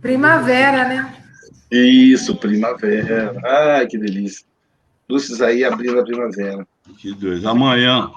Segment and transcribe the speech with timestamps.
[0.00, 1.22] Primavera, né?
[1.70, 3.34] Isso, primavera.
[3.44, 4.46] Ai, que delícia.
[5.08, 6.66] Lúcius aí abrindo a primavera.
[6.86, 7.44] 22.
[7.44, 8.10] Amanhã.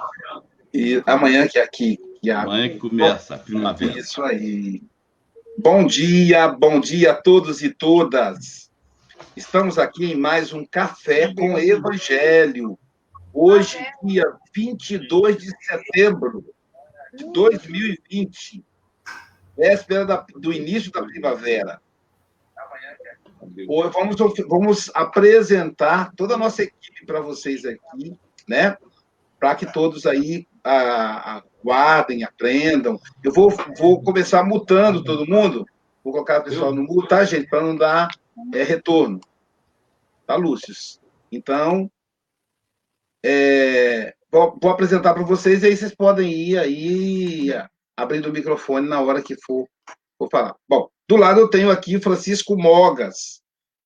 [0.74, 2.00] E amanhã que é aqui.
[2.22, 4.00] Que é amanhã que começa a primavera.
[4.00, 4.82] Isso aí.
[5.58, 8.70] Bom dia, bom dia a todos e todas.
[9.36, 12.78] Estamos aqui em mais um Café com Evangelho.
[13.34, 16.46] Hoje, dia 22 de setembro
[17.14, 18.64] de 2020,
[19.62, 21.80] véspera da, do início da primavera.
[23.94, 24.16] Vamos,
[24.48, 28.76] vamos apresentar toda a nossa equipe para vocês aqui, né?
[29.40, 33.00] Para que todos aí aguardem, aprendam.
[33.24, 35.66] Eu vou, vou começar mutando todo mundo.
[36.04, 37.48] Vou colocar o pessoal no mudo, tá, gente?
[37.48, 38.10] Para não dar
[38.54, 39.20] é, retorno.
[40.26, 40.74] Tá, Lúcio?
[41.32, 41.90] Então,
[43.24, 47.52] é, vou, vou, apresentar para vocês e aí vocês podem ir aí
[47.96, 49.68] abrindo o microfone na hora que for,
[50.18, 50.56] for falar.
[50.68, 53.42] Bom, do lado eu tenho aqui Francisco Mogas,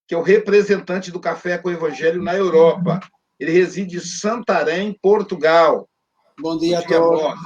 [0.08, 3.00] que é o representante do Café com o Evangelho na Europa.
[3.40, 5.90] Ele reside em Santarém, Portugal.
[6.40, 7.40] Bom dia, Bom dia a todos.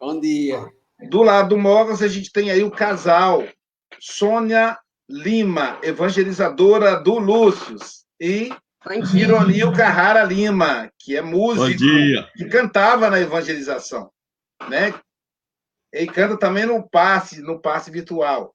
[0.00, 0.66] Bom dia.
[1.08, 3.44] Do lado do Mogas, a gente tem aí o casal
[4.00, 7.76] Sônia Lima, evangelizadora do Lúcio,
[8.20, 8.50] e
[9.14, 11.78] Ironil Carrara Lima, que é músico,
[12.36, 14.10] que cantava na evangelização,
[14.68, 14.94] né?
[15.92, 18.54] E canta também no passe, no passe virtual.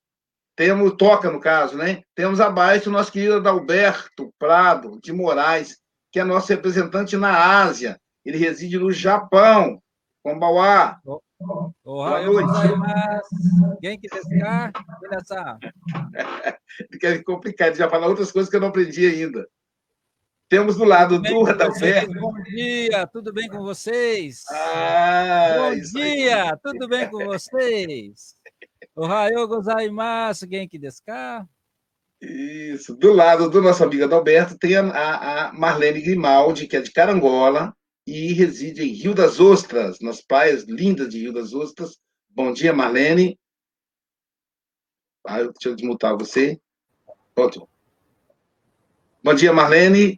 [0.55, 2.01] Temos, toca no caso, né?
[2.15, 5.77] Temos abaixo o nosso querido Adalberto Prado de Moraes,
[6.11, 7.99] que é nosso representante na Ásia.
[8.25, 9.79] Ele reside no Japão.
[10.23, 10.99] Kombauá.
[11.05, 12.51] Oh, oh, Boa noite.
[13.79, 14.71] Quem que ficar?
[16.91, 19.47] Fica complicado, já falar outras coisas que eu não aprendi ainda.
[20.49, 22.13] Temos do lado do Adalberto.
[22.13, 24.45] Bom dia, tudo bem com vocês?
[24.49, 26.57] Ah, Bom dia, aí.
[26.63, 28.37] tudo bem com vocês?
[28.95, 31.45] Ohayou gozaimasu, genki desu ka?
[32.21, 32.95] Isso.
[32.95, 37.75] Do lado do nosso amigo Adalberto tem a, a, Marlene Grimaldi, que é de Carangola
[38.05, 41.97] e reside em Rio das Ostras, nas praias lindas de Rio das Ostras.
[42.29, 43.37] Bom dia, Marlene.
[45.25, 46.57] Ah, deixa eu desmutar você.
[47.35, 47.67] Pronto.
[49.21, 50.17] Bom dia, Marlene.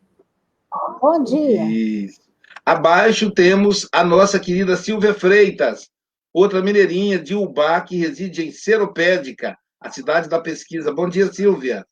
[1.01, 1.63] Bom dia.
[1.65, 2.19] Isso.
[2.65, 5.89] Abaixo temos a nossa querida Silvia Freitas,
[6.33, 10.93] outra mineirinha de Ubá, que reside em Seropédica, a cidade da pesquisa.
[10.93, 11.85] Bom dia, Silvia.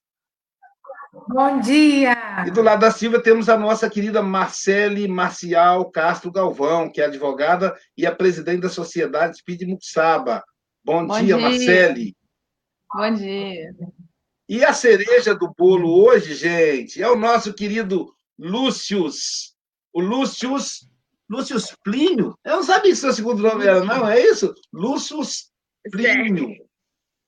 [1.28, 2.46] Bom dia!
[2.46, 7.06] E do lado da Silvia temos a nossa querida Marcele Marcial Castro Galvão, que é
[7.06, 10.44] advogada e a presidente da Sociedade Speed Muxaba.
[10.84, 12.16] Bom, Bom dia, dia, Marcele.
[12.94, 13.76] Bom dia.
[14.48, 19.56] E a cereja do bolo hoje, gente, é o nosso querido Lúcius.
[19.94, 20.88] O Lúcius.
[21.30, 22.38] Lúcius Plínio?
[22.44, 24.54] Eu não sabia que seu segundo nome era, não, é isso?
[24.72, 25.52] Lúcius
[25.92, 26.56] Plínio.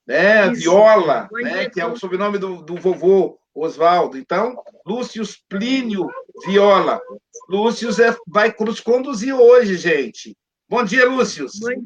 [0.06, 0.50] Né?
[0.50, 1.68] Viola, né?
[1.68, 4.16] que é o sobrenome do, do vovô Oswaldo.
[4.16, 6.08] Então, Lúcius Plínio
[6.46, 7.00] Viola.
[7.48, 10.36] Lúcius é, vai nos conduzir hoje, gente.
[10.68, 11.58] Bom dia, Lúcius.
[11.60, 11.84] Bom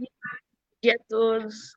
[0.82, 1.74] dia a todos.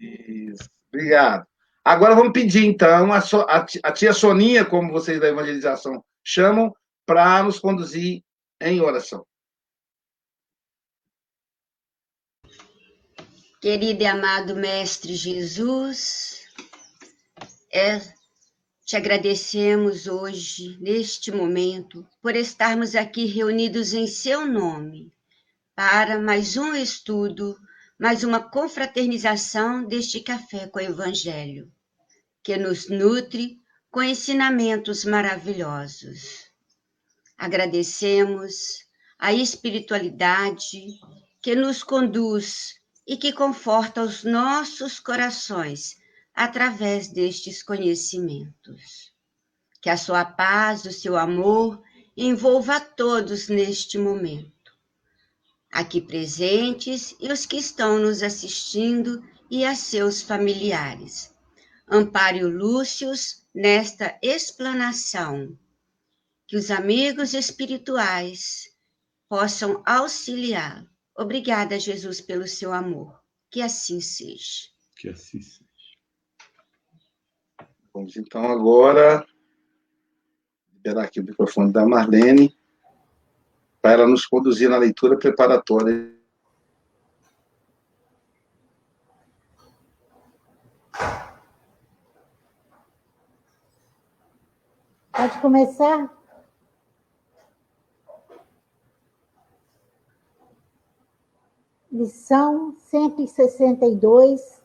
[0.00, 0.68] Isso.
[0.92, 1.46] Obrigado.
[1.84, 6.74] Agora vamos pedir, então, a, so, a, a tia Soninha, como vocês da evangelização chamam,
[7.06, 8.22] para nos conduzir
[8.60, 9.26] em oração.
[13.60, 16.46] Querido e amado Mestre Jesus,
[17.70, 18.00] é,
[18.86, 25.12] te agradecemos hoje, neste momento, por estarmos aqui reunidos em Seu nome,
[25.76, 27.56] para mais um estudo,
[27.98, 31.70] mais uma confraternização deste café com o Evangelho,
[32.42, 33.60] que nos nutre
[33.90, 36.49] com ensinamentos maravilhosos.
[37.40, 38.84] Agradecemos
[39.18, 41.00] a espiritualidade
[41.40, 42.74] que nos conduz
[43.06, 45.96] e que conforta os nossos corações
[46.34, 49.10] através destes conhecimentos.
[49.80, 51.82] Que a sua paz, o seu amor
[52.14, 54.70] envolva a todos neste momento.
[55.72, 61.34] Aqui presentes e os que estão nos assistindo e a seus familiares.
[61.88, 65.56] Ampare o Lúcius nesta explanação
[66.50, 68.76] que os amigos espirituais
[69.28, 70.84] possam auxiliar.
[71.16, 73.22] Obrigada, Jesus, pelo seu amor.
[73.48, 74.66] Que assim seja.
[74.96, 75.64] Que assim seja.
[77.94, 79.24] Vamos então agora
[80.72, 82.52] liberar aqui o microfone da Marlene
[83.80, 86.12] para ela nos conduzir na leitura preparatória.
[95.12, 96.19] Pode começar?
[101.92, 104.62] Lição 162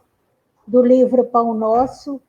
[0.68, 2.22] do livro Pão Nosso,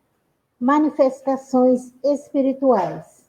[0.59, 3.27] manifestações espirituais.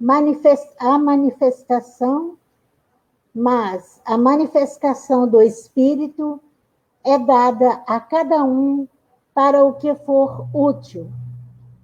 [0.00, 2.38] Manifest, a manifestação,
[3.34, 6.40] mas a manifestação do Espírito
[7.04, 8.88] é dada a cada um
[9.34, 11.10] para o que for útil.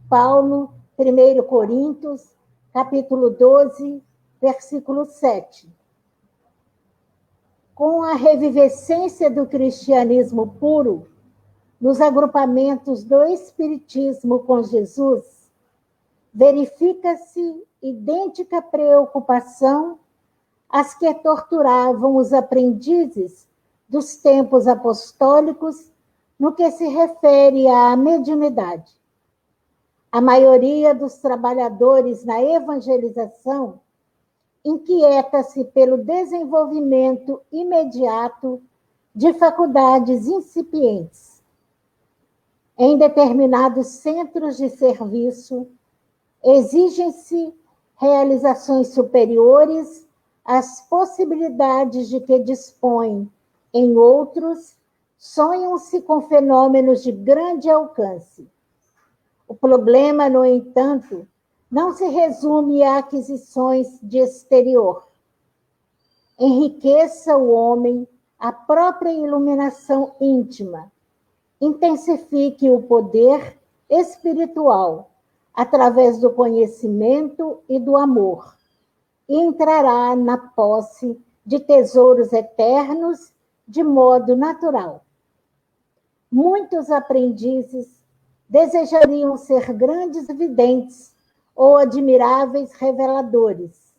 [0.09, 2.35] Paulo, 1 Coríntios,
[2.73, 4.03] capítulo 12,
[4.41, 5.69] versículo 7.
[7.75, 11.09] Com a revivescência do cristianismo puro,
[11.81, 15.51] nos agrupamentos do Espiritismo com Jesus,
[16.33, 19.99] verifica-se idêntica preocupação
[20.69, 23.49] às que torturavam os aprendizes
[23.89, 25.93] dos tempos apostólicos
[26.39, 28.93] no que se refere à mediunidade.
[30.13, 33.81] A maioria dos trabalhadores na evangelização
[34.65, 38.63] inquieta-se pelo desenvolvimento imediato
[39.15, 41.43] de faculdades incipientes.
[42.77, 45.69] Em determinados centros de serviço,
[46.43, 47.55] exigem-se
[47.97, 50.07] realizações superiores
[50.45, 53.31] às possibilidades de que dispõem
[53.73, 54.77] em outros
[55.17, 58.47] sonham-se com fenômenos de grande alcance.
[59.47, 61.27] O problema, no entanto,
[61.75, 65.09] não se resume a aquisições de exterior.
[66.39, 68.07] Enriqueça o homem
[68.39, 70.93] a própria iluminação íntima,
[71.61, 73.59] intensifique o poder
[73.91, 75.11] espiritual
[75.53, 78.57] através do conhecimento e do amor,
[79.29, 83.33] e entrará na posse de tesouros eternos
[83.67, 85.05] de modo natural.
[86.31, 88.01] Muitos aprendizes
[88.49, 91.14] desejariam ser grandes videntes
[91.55, 93.95] ou admiráveis reveladores,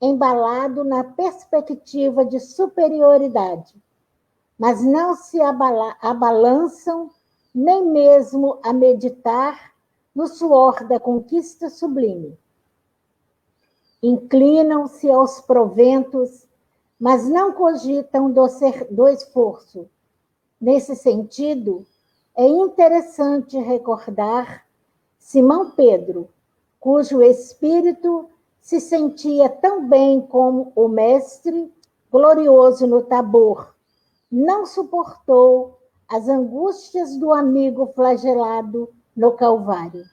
[0.00, 3.74] embalado na perspectiva de superioridade,
[4.58, 7.10] mas não se abala abalançam
[7.54, 9.72] nem mesmo a meditar
[10.14, 12.38] no suor da conquista sublime.
[14.02, 16.46] Inclinam-se aos proventos,
[17.00, 19.88] mas não cogitam do, ser, do esforço
[20.64, 21.84] Nesse sentido,
[22.34, 24.64] é interessante recordar
[25.18, 26.30] Simão Pedro,
[26.84, 28.28] cujo espírito
[28.60, 31.72] se sentia tão bem como o mestre,
[32.12, 33.74] glorioso no Tabor,
[34.30, 40.04] não suportou as angústias do amigo flagelado no Calvário.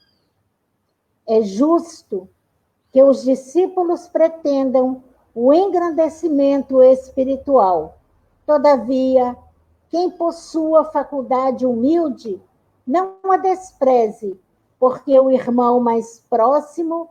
[1.27, 2.29] É justo
[2.93, 5.03] que os discípulos pretendam
[5.35, 7.97] o engrandecimento espiritual.
[8.45, 9.35] Todavia,
[9.89, 12.41] quem possua faculdade humilde,
[12.87, 14.39] não a despreze,
[14.81, 17.07] porque o irmão mais próximo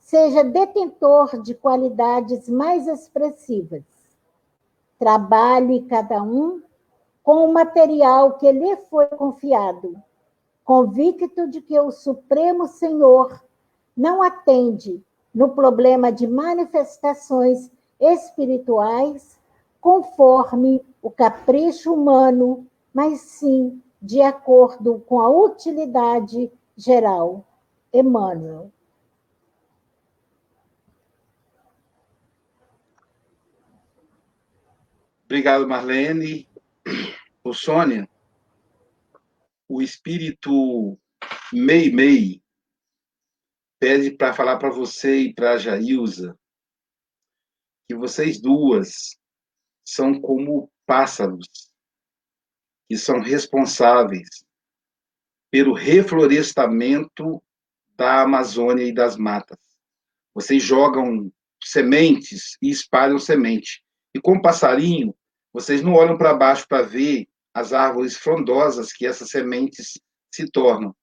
[0.00, 3.82] seja detentor de qualidades mais expressivas.
[4.98, 6.62] Trabalhe cada um
[7.22, 9.94] com o material que lhe foi confiado,
[10.64, 13.44] convicto de que o Supremo Senhor
[13.94, 15.04] não atende
[15.34, 17.70] no problema de manifestações
[18.00, 19.38] espirituais
[19.82, 26.50] conforme o capricho humano, mas sim de acordo com a utilidade
[26.82, 27.46] geral.
[27.92, 28.72] Emmanuel.
[35.24, 36.48] Obrigado, Marlene.
[37.44, 38.08] O Sônia,
[39.68, 40.98] o espírito
[41.52, 42.42] Mei Mei
[43.78, 46.38] pede para falar para você e para a Jailza
[47.88, 49.18] que vocês duas
[49.84, 51.72] são como pássaros
[52.88, 54.46] que são responsáveis
[55.52, 57.42] pelo reflorestamento
[57.94, 59.58] da Amazônia e das matas.
[60.34, 61.30] Vocês jogam
[61.62, 63.84] sementes e espalham semente.
[64.14, 65.14] E como passarinho,
[65.52, 70.00] vocês não olham para baixo para ver as árvores frondosas que essas sementes
[70.34, 70.96] se tornam.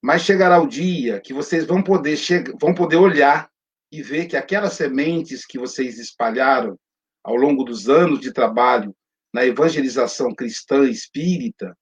[0.00, 2.16] Mas chegará o dia que vocês vão poder,
[2.60, 3.50] vão poder olhar
[3.90, 6.78] e ver que aquelas sementes que vocês espalharam
[7.24, 8.94] ao longo dos anos de trabalho
[9.34, 11.76] na evangelização cristã espírita,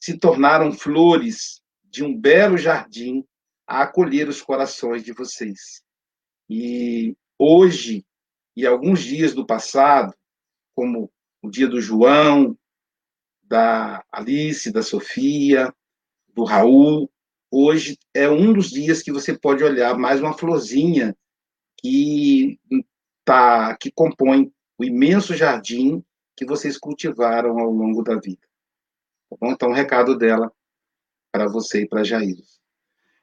[0.00, 3.24] se tornaram flores de um belo jardim
[3.66, 5.82] a acolher os corações de vocês.
[6.48, 8.04] E hoje,
[8.56, 10.14] e alguns dias do passado,
[10.74, 11.10] como
[11.42, 12.56] o dia do João,
[13.42, 15.74] da Alice, da Sofia,
[16.28, 17.10] do Raul,
[17.50, 21.16] hoje é um dos dias que você pode olhar mais uma florzinha
[21.78, 22.58] que
[23.24, 26.02] tá, que compõe o imenso jardim
[26.36, 28.47] que vocês cultivaram ao longo da vida.
[29.30, 29.52] Tá bom?
[29.52, 30.52] Então, um recado dela
[31.32, 32.36] para você e para Jair.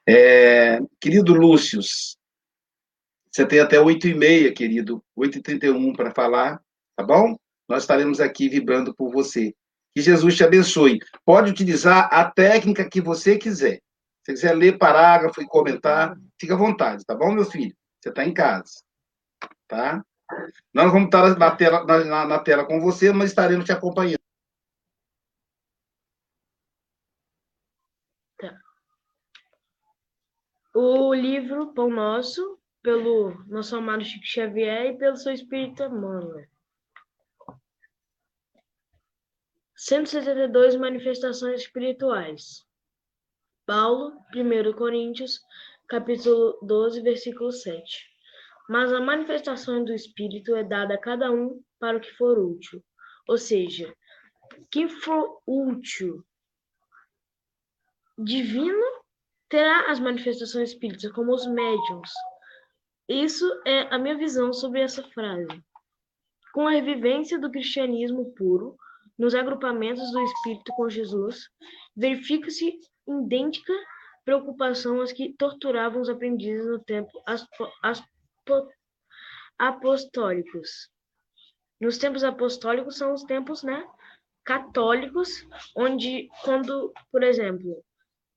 [0.07, 1.81] É, querido Lúcio,
[3.31, 6.61] você tem até 8 e meia, querido, 8 e 31 para falar,
[6.95, 7.35] tá bom?
[7.67, 9.53] Nós estaremos aqui vibrando por você.
[9.93, 10.99] Que Jesus te abençoe.
[11.25, 13.81] Pode utilizar a técnica que você quiser.
[14.23, 17.75] Se quiser ler parágrafo e comentar, fica à vontade, tá bom, meu filho?
[18.01, 18.81] Você está em casa.
[19.67, 20.03] Tá?
[20.73, 24.24] Nós vamos estar na tela, na, na tela com você, mas estaremos te acompanhando.
[30.77, 36.49] O livro Pão Nosso, pelo nosso amado Chico Xavier e pelo seu espírito Emmanuel.
[39.73, 42.65] 172 manifestações espirituais.
[43.65, 45.39] Paulo, 1 Coríntios,
[45.87, 48.05] capítulo 12, versículo 7.
[48.67, 52.83] Mas a manifestação do Espírito é dada a cada um para o que for útil.
[53.29, 53.95] Ou seja,
[54.69, 56.21] quem for útil
[58.17, 59.04] divino
[59.49, 62.11] terá as manifestações espíritas, como os médiums.
[63.07, 65.47] Isso é a minha visão sobre essa frase.
[66.53, 68.75] Com a revivência do cristianismo puro,
[69.17, 71.49] nos agrupamentos do Espírito com Jesus,
[71.95, 73.73] verifica-se idêntica
[74.25, 77.11] preocupação às que torturavam os aprendizes no tempo
[79.57, 80.89] apostólicos.
[81.79, 83.87] Nos tempos apostólicos são os tempos, né,
[84.43, 87.83] católicos, onde quando, por exemplo,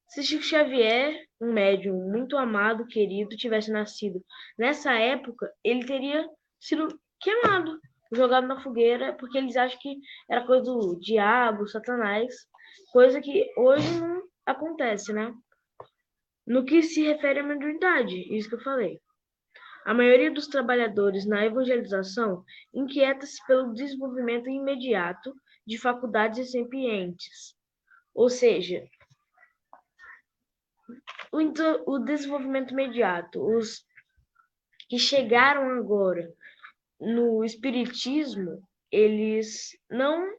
[0.08, 4.24] se Chico Xavier, um médium muito amado, querido, tivesse nascido
[4.58, 6.26] nessa época, ele teria
[6.58, 6.88] sido
[7.20, 7.78] queimado,
[8.12, 9.98] jogado na fogueira, porque eles acham que
[10.28, 12.34] era coisa do diabo, satanás,
[12.90, 15.32] coisa que hoje não acontece, né?
[16.46, 18.98] No que se refere à mediunidade, isso que eu falei.
[19.84, 25.34] A maioria dos trabalhadores na evangelização inquieta-se pelo desenvolvimento imediato
[25.66, 27.54] de faculdades recipientes,
[28.14, 28.82] ou seja,
[31.32, 33.40] o, desenvolvimento imediato.
[33.40, 33.84] Os
[34.88, 36.32] que chegaram agora
[37.00, 40.36] no espiritismo, eles não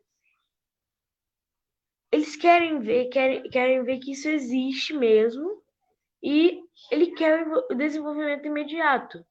[2.12, 5.62] eles querem ver, querem, querem ver que isso existe mesmo
[6.24, 9.24] e ele quer o desenvolvimento imediato.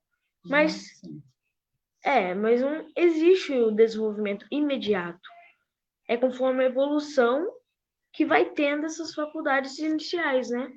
[0.44, 0.92] Mas
[2.04, 5.28] é, mas não existe o desenvolvimento imediato.
[6.08, 7.52] É conforme a evolução
[8.12, 10.72] que vai tendo essas faculdades iniciais, né?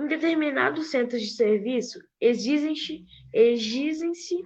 [0.00, 3.04] Em determinados centros de serviço, exigem-se
[3.34, 4.42] exigem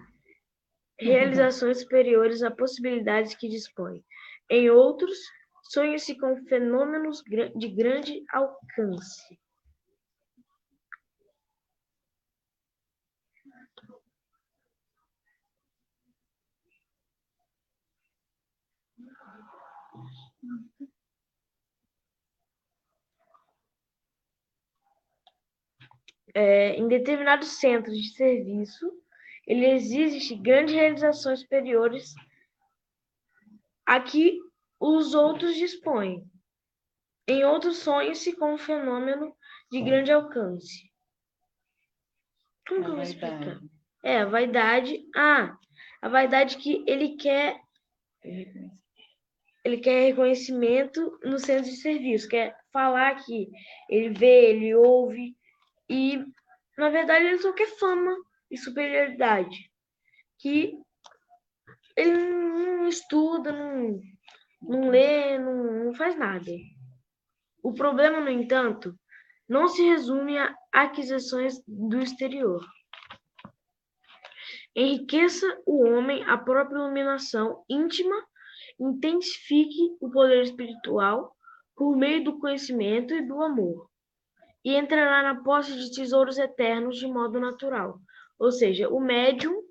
[0.99, 4.05] realizações superiores a possibilidades que dispõem.
[4.51, 5.17] Em outros,
[5.63, 7.23] sonha-se com fenômenos
[7.55, 9.39] de grande alcance.
[26.35, 28.91] É, em determinados centros de serviço,
[29.47, 32.13] ele exige grandes realizações superiores
[33.87, 34.41] a que
[34.81, 36.25] os outros dispõem.
[37.29, 39.35] Em outros, sonha-se com um fenômeno
[39.71, 40.91] de grande alcance.
[42.67, 43.61] Como que eu vou explicar?
[44.03, 45.07] É, a vaidade.
[45.15, 45.57] Ah,
[46.03, 47.63] a vaidade que ele quer
[49.65, 53.49] ele quer reconhecimento no centro de serviço, quer falar que
[53.89, 55.35] ele vê, ele ouve,
[55.89, 56.25] e
[56.77, 58.17] na verdade ele só quer fama
[58.51, 59.71] e superioridade.
[60.39, 60.79] Que
[61.97, 64.01] ele não estuda, não,
[64.63, 66.51] não lê, não, não faz nada.
[67.63, 68.95] O problema, no entanto,
[69.49, 72.65] não se resume a aquisições do exterior.
[74.77, 78.17] Enriqueça o homem a própria iluminação íntima
[78.79, 81.37] intensifique o poder espiritual
[81.77, 83.89] por meio do conhecimento e do amor,
[84.65, 88.01] e entrará na posse de tesouros eternos de modo natural.
[88.39, 89.63] Ou seja, o médium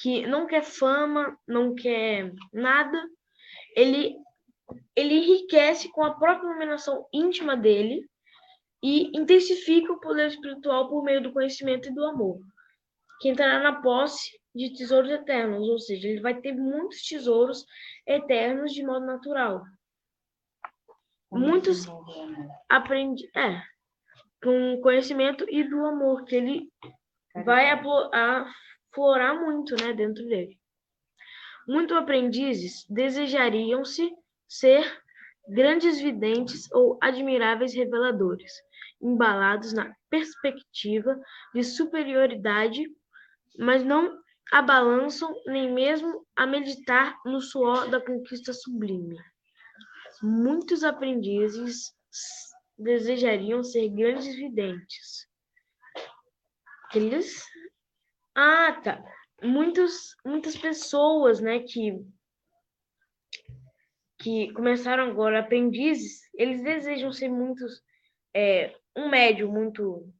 [0.00, 3.02] que não quer fama, não quer nada,
[3.76, 4.16] ele
[4.94, 8.06] ele enriquece com a própria iluminação íntima dele
[8.82, 12.38] e intensifica o poder espiritual por meio do conhecimento e do amor,
[13.20, 17.64] que entrará na posse de tesouros eternos, ou seja, ele vai ter muitos tesouros
[18.06, 19.62] eternos de modo natural.
[21.30, 21.86] Muitos
[22.68, 23.62] aprendem, é,
[24.42, 26.72] com conhecimento e do amor que ele
[27.44, 30.58] vai aflorar muito, né, dentro dele.
[31.66, 34.10] Muitos aprendizes desejariam-se
[34.48, 35.00] ser
[35.48, 38.52] grandes videntes ou admiráveis reveladores,
[39.00, 41.18] embalados na perspectiva
[41.54, 42.84] de superioridade,
[43.58, 44.18] mas não
[44.52, 49.16] abalançam nem mesmo a meditar no suor da conquista sublime.
[50.22, 51.92] Muitos aprendizes
[52.78, 55.26] desejariam ser grandes videntes.
[56.94, 57.44] Eles.
[58.34, 59.04] Ah, tá.
[59.42, 61.92] Muitos, muitas pessoas, né, que
[64.20, 67.80] que começaram agora aprendizes, eles desejam ser muitos,
[68.34, 70.12] é, um médio muito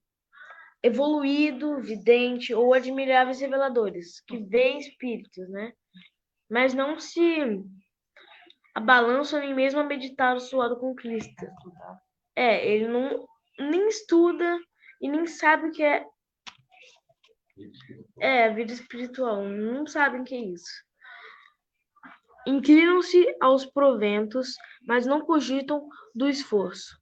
[0.82, 5.72] evoluído, vidente ou admiráveis reveladores, que veem espíritos, né?
[6.48, 7.60] Mas não se
[8.74, 11.46] abalançam nem mesmo a meditar o suado com Cristo.
[12.38, 13.26] É, ele não
[13.58, 14.60] nem estuda
[15.00, 16.06] e nem sabe o que é
[18.20, 20.70] é a vida espiritual, não sabem o que é isso.
[22.46, 24.54] Inclinam-se aos proventos,
[24.86, 26.96] mas não cogitam do esforço.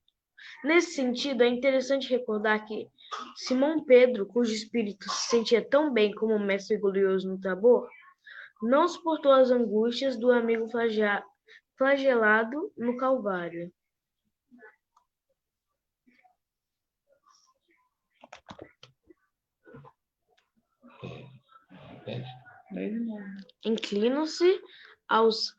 [0.64, 2.88] Nesse sentido, é interessante recordar que
[3.36, 7.86] Simão Pedro, cujo espírito se sentia tão bem como o mestre glorioso no Tabor,
[8.62, 10.66] não suportou as angústias do amigo
[11.76, 13.70] flagelado no Calvário.
[23.64, 24.60] Inclinam-se
[25.08, 25.52] aos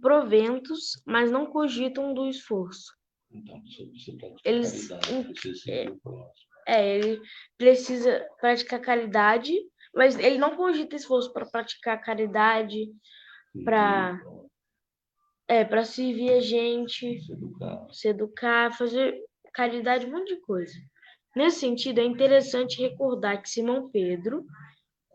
[0.00, 2.94] proventos, mas não cogitam do esforço.
[3.30, 3.62] Então,
[4.44, 4.90] Eles,
[5.66, 5.86] é,
[6.66, 7.20] é, ele
[7.58, 9.52] precisa praticar caridade,
[9.94, 12.90] mas ele não cogita esforço para praticar caridade,
[13.64, 14.20] para
[15.48, 17.88] é, para servir a gente, Se educar.
[17.92, 19.16] se educar, fazer
[19.52, 20.74] caridade, um monte de coisa.
[21.36, 24.44] Nesse sentido, é interessante recordar que Simão Pedro,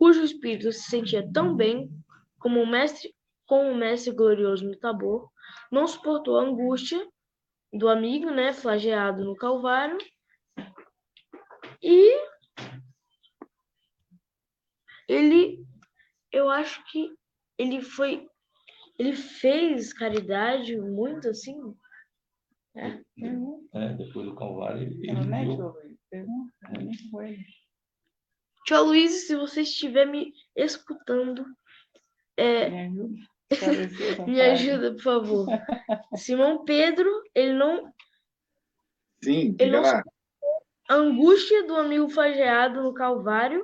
[0.02, 1.88] cujo espírito se sentia tão bem
[2.40, 3.14] como o mestre,
[3.46, 5.30] como o mestre glorioso no Tabor,
[5.72, 7.08] não suportou a angústia
[7.72, 10.00] do amigo, né, flagelado no Calvário,
[11.84, 12.20] e
[15.08, 15.64] ele,
[16.32, 17.14] eu acho que
[17.56, 18.28] ele foi,
[18.98, 21.76] ele fez caridade muito assim.
[22.74, 25.58] É, depois do Calvário, ele Não, né, viu.
[25.58, 25.96] Jovem?
[28.66, 31.46] Tia Luiz, se você estiver me escutando,
[32.38, 33.16] é, Me ajuda?
[34.28, 35.48] Me ajuda, por favor.
[36.16, 37.92] Simão Pedro, ele não.
[39.24, 40.04] Sim, Ele diga não lá.
[40.90, 43.64] a angústia do amigo flagelado no Calvário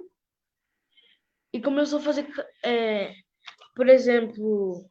[1.53, 2.27] e começou a fazer,
[2.63, 3.13] é,
[3.75, 4.88] por exemplo,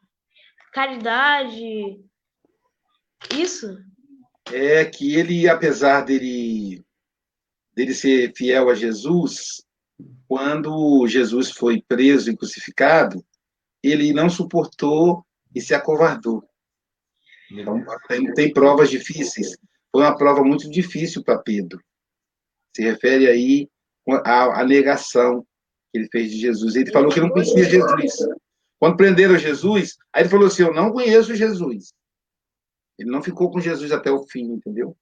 [0.72, 2.00] caridade.
[3.32, 3.76] Isso?
[4.52, 6.84] É que ele, apesar dele,
[7.74, 9.65] dele ser fiel a Jesus,
[10.28, 13.24] quando Jesus foi preso e crucificado,
[13.82, 16.44] ele não suportou e se acovardou.
[17.50, 19.56] Então, tem, tem provas difíceis.
[19.92, 21.80] Foi uma prova muito difícil para Pedro.
[22.74, 23.68] Se refere aí
[24.24, 25.46] à, à negação
[25.92, 26.74] que ele fez de Jesus.
[26.74, 28.12] Ele falou que não conhecia Jesus.
[28.78, 31.92] Quando prenderam Jesus, aí ele falou assim: Eu não conheço Jesus.
[32.98, 34.96] Ele não ficou com Jesus até o fim, entendeu?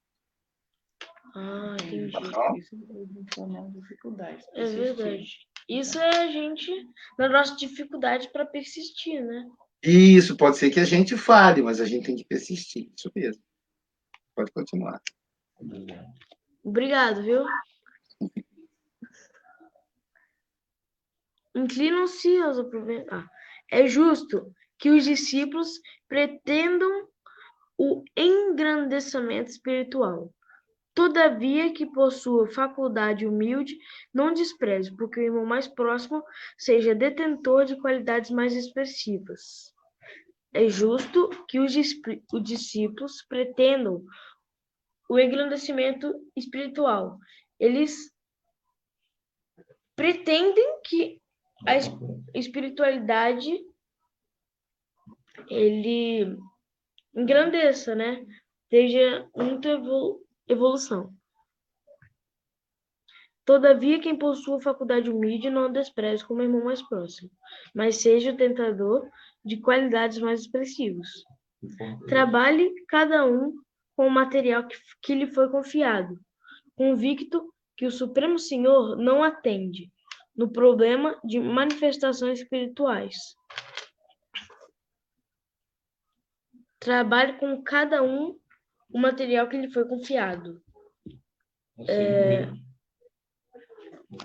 [1.37, 2.13] Ah, entendi.
[2.59, 4.45] Isso é uma dificuldade.
[4.55, 5.39] É verdade.
[5.69, 6.71] Isso é a gente,
[7.19, 9.49] na nossa dificuldade para persistir, né?
[9.83, 12.91] Isso, pode ser que a gente fale, mas a gente tem que persistir.
[12.97, 13.43] Isso mesmo.
[14.35, 15.01] Pode continuar.
[16.63, 17.45] Obrigado, viu?
[21.55, 23.27] Inclinam-se aos aproven- ah,
[23.71, 27.09] É justo que os discípulos pretendam
[27.79, 30.33] o engrandecimento espiritual.
[30.95, 33.77] Todavia, que possua faculdade humilde,
[34.13, 36.23] não despreze, porque o irmão mais próximo
[36.57, 39.75] seja detentor de qualidades mais expressivas.
[40.53, 41.75] É justo que os,
[42.33, 44.05] os discípulos pretendam
[45.11, 47.19] o engrandecimento espiritual.
[47.59, 48.13] Eles
[49.97, 51.21] pretendem que
[51.67, 51.91] a es-
[52.35, 53.51] espiritualidade
[55.51, 56.37] ele
[57.15, 58.25] engrandeça, né?
[58.71, 61.13] Seja muita evolu- evolução.
[63.45, 67.31] Todavia, quem possua faculdade humilde não despreze como irmão mais próximo,
[67.75, 69.07] mas seja o tentador
[69.45, 71.09] de qualidades mais expressivas.
[72.09, 73.55] Trabalhe cada um
[73.95, 76.19] com o material que, que lhe foi confiado,
[76.75, 79.91] convicto que o Supremo Senhor não atende
[80.35, 83.15] no problema de manifestações espirituais.
[86.79, 88.39] Trabalhe com cada um
[88.95, 90.63] o material que lhe foi confiado.
[91.89, 92.43] É...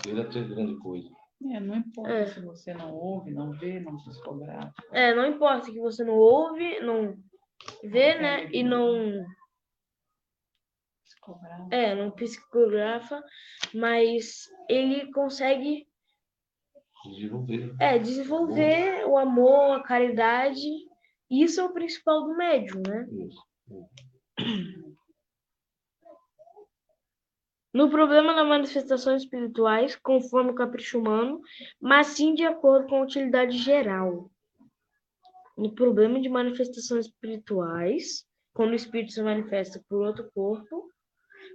[0.08, 1.10] Ele é três grande coisa.
[1.52, 2.28] É, não importa É.
[2.28, 4.74] se você não ouve, não vê, não psicografa.
[4.92, 7.16] É, não importa que você não ouve, não
[7.84, 8.50] vê, né?
[8.52, 9.26] E não,
[11.04, 11.68] psicografa.
[11.72, 13.24] é, não psicografa,
[13.74, 15.88] mas ele consegue
[17.06, 17.74] Desenvolver.
[17.80, 20.60] É, desenvolver o amor, a caridade.
[21.32, 23.08] Isso é o principal do médium, né?
[23.26, 23.42] Isso.
[27.72, 31.40] No problema das manifestações espirituais, conforme o capricho humano,
[31.80, 34.32] mas sim de acordo com a utilidade geral.
[35.56, 40.90] no problema de manifestações espirituais, quando o espírito se manifesta por outro corpo,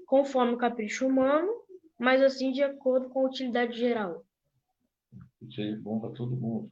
[0.07, 1.50] conforme o capricho humano,
[1.98, 4.24] mas assim de acordo com a utilidade geral.
[5.50, 6.70] Seja bom para todo mundo.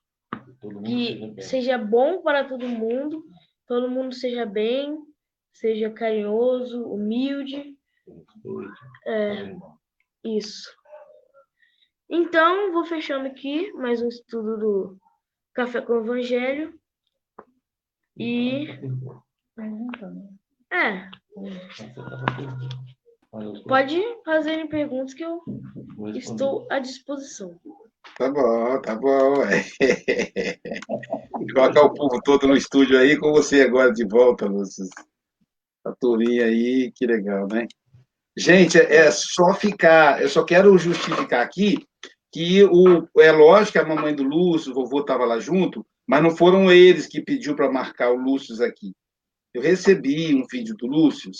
[0.61, 3.24] Todo mundo que seja, seja bom para todo mundo,
[3.66, 4.98] todo mundo seja bem,
[5.52, 7.76] seja carinhoso, humilde.
[9.06, 9.54] É,
[10.24, 10.70] isso.
[12.08, 14.98] Então, vou fechando aqui mais um estudo do
[15.54, 16.78] Café com o Evangelho.
[18.18, 18.68] E.
[20.70, 21.10] É.
[23.66, 25.40] Pode fazerem perguntas que eu
[26.14, 27.58] estou à disposição.
[28.18, 29.36] Tá bom, tá bom.
[31.54, 34.84] Colocar o povo todo no estúdio aí com você agora de volta, Lúcio.
[35.84, 37.66] A turminha aí, que legal, né?
[38.36, 40.22] Gente, é só ficar.
[40.22, 41.86] Eu só quero justificar aqui
[42.32, 46.22] que o, é lógico que a mamãe do Lúcio, o vovô estava lá junto, mas
[46.22, 48.94] não foram eles que pediu para marcar o Lúcio aqui.
[49.52, 51.30] Eu recebi um vídeo do Lúcio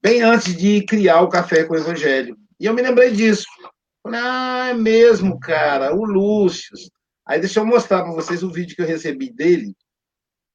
[0.00, 2.36] bem antes de criar o Café com o Evangelho.
[2.60, 3.46] E eu me lembrei disso.
[4.02, 6.76] Falei, ah, é mesmo, cara, o Lúcio.
[7.26, 9.74] Aí deixa eu mostrar para vocês o vídeo que eu recebi dele.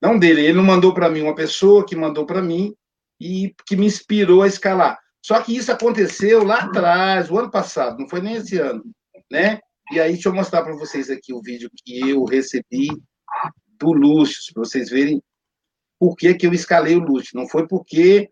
[0.01, 2.73] Não dele, ele não mandou para mim, uma pessoa que mandou para mim
[3.19, 4.97] e que me inspirou a escalar.
[5.21, 8.83] Só que isso aconteceu lá atrás, o ano passado, não foi nem esse ano,
[9.29, 9.59] né?
[9.91, 12.87] E aí, deixa eu mostrar para vocês aqui o vídeo que eu recebi
[13.79, 15.21] do Lúcio, para vocês verem
[15.99, 17.31] por que, que eu escalei o Lúcio.
[17.33, 18.29] Não foi porque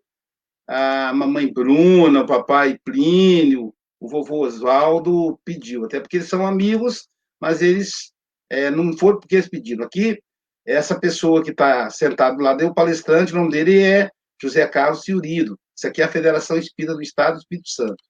[0.67, 7.08] a mamãe Bruna, o papai Plínio, o vovô Oswaldo pediu, até porque eles são amigos,
[7.39, 8.13] mas eles
[8.50, 9.84] é, não foi porque eles pediram.
[9.84, 10.21] Aqui,
[10.65, 15.60] essa pessoa que está sentado lá, deu palestrante, o nome dele é José Carlos Ciurido.
[15.76, 18.04] Isso aqui é a Federação Espírita do Estado do Espírito Santo.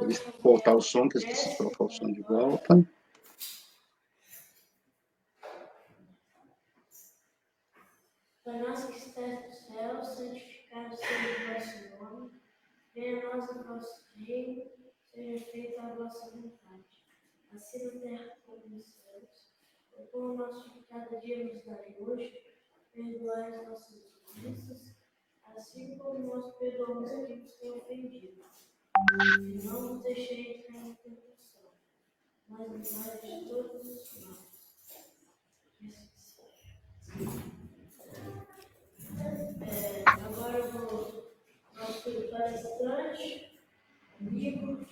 [0.00, 0.08] Eu
[0.42, 2.84] voltar o som, que eu esqueci de colocar o som de volta.
[8.44, 12.30] Pai nosso que estás no céu, santificado seja o vosso nome.
[12.94, 14.70] Venha a nós o vosso reino,
[15.04, 16.84] seja feita a vossa vontade,
[17.54, 19.52] assim na terra como nos céus.
[19.92, 22.51] O pão nosso de cada dia nos dai hoje,
[22.94, 24.94] perdoai as nossas ofensas,
[25.56, 28.42] assim como nós perdoamos a quem nos tem ofendido.
[29.40, 31.72] E não nos deixeis cair em tentação,
[32.48, 34.52] mas livrai de todos os males.
[39.60, 41.32] É, agora vou
[41.74, 43.58] nosso palestrante,
[44.20, 44.86] amigo,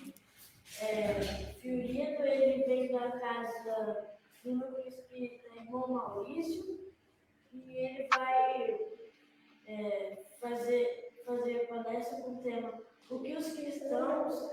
[0.81, 1.21] é,
[1.61, 6.90] Fiorino, ele vem da casa do núcleo espírita irmão Maurício,
[7.53, 8.81] e ele vai
[9.67, 14.51] é, fazer, fazer palestra com o tema O que os cristãos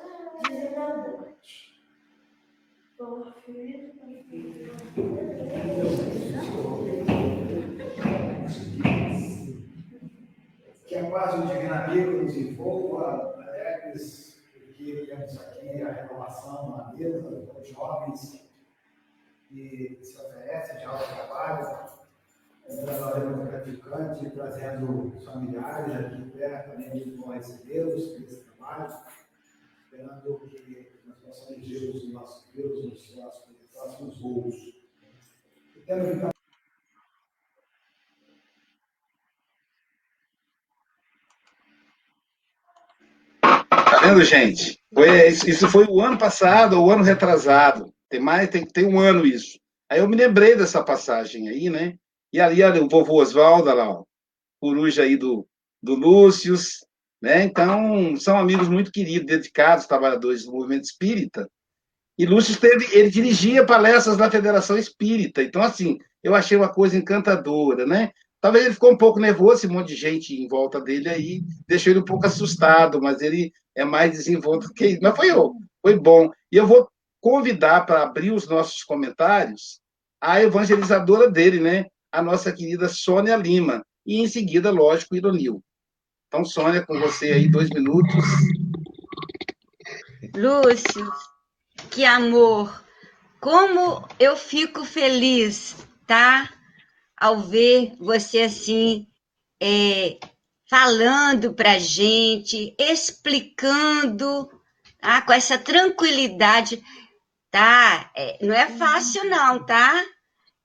[0.47, 1.83] dizem da morte.
[2.97, 3.93] Bom, Fiorino,
[10.87, 16.93] Que a paz do Divino Amigo nos envolva, alegres, porque temos aqui a renovação na
[16.93, 18.47] mesa, os jovens
[19.47, 21.96] que se oferecem de alto trabalho,
[22.75, 28.93] trabalho gratificante, trazendo familiares aqui perto, também eles vão recebê-los nesse trabalho,
[29.85, 34.55] esperando que nós possamos ver os nossos Deus nos nossos próximos voos.
[35.75, 36.29] Eu quero ficar
[43.39, 44.79] Tá vendo, gente?
[44.93, 47.93] Foi, isso foi o ano passado, o ano retrasado.
[48.09, 49.59] Tem mais, tem, tem um ano isso.
[49.89, 51.97] Aí eu me lembrei dessa passagem aí, né?
[52.31, 54.03] E ali, olha, o vovô Oswaldo, lá, ó,
[54.59, 55.47] coruja aí do,
[55.81, 56.85] do Lúcius,
[57.21, 57.43] né?
[57.43, 61.49] Então, são amigos muito queridos, dedicados, trabalhadores do movimento espírita.
[62.17, 65.43] E Lúcio teve, ele dirigia palestras na Federação Espírita.
[65.43, 68.11] Então, assim, eu achei uma coisa encantadora, né?
[68.41, 71.91] Talvez ele ficou um pouco nervoso, esse monte de gente em volta dele aí, deixou
[71.91, 74.99] ele um pouco assustado, mas ele é mais desenvolto que isso.
[75.01, 75.29] Mas foi,
[75.81, 76.31] foi bom.
[76.51, 76.89] E eu vou
[77.21, 79.79] convidar para abrir os nossos comentários
[80.19, 81.85] a evangelizadora dele, né?
[82.11, 83.85] A nossa querida Sônia Lima.
[84.05, 85.63] E em seguida, lógico, Ironil.
[86.27, 88.23] Então, Sônia, com você aí, dois minutos.
[90.35, 91.11] Lúcio,
[91.91, 92.83] que amor!
[93.39, 96.49] Como eu fico feliz, tá?
[97.15, 99.07] Ao ver você assim,
[99.61, 100.17] é,
[100.69, 104.49] falando para gente, explicando,
[104.99, 105.21] tá?
[105.21, 106.83] Com essa tranquilidade,
[107.51, 108.11] tá?
[108.15, 110.03] É, não é fácil, não, tá?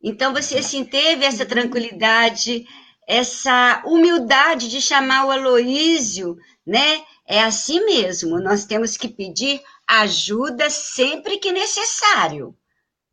[0.03, 2.67] Então, você assim, teve essa tranquilidade,
[3.07, 6.37] essa humildade de chamar o Aloísio,
[6.67, 7.03] né?
[7.27, 12.55] É assim mesmo, nós temos que pedir ajuda sempre que necessário,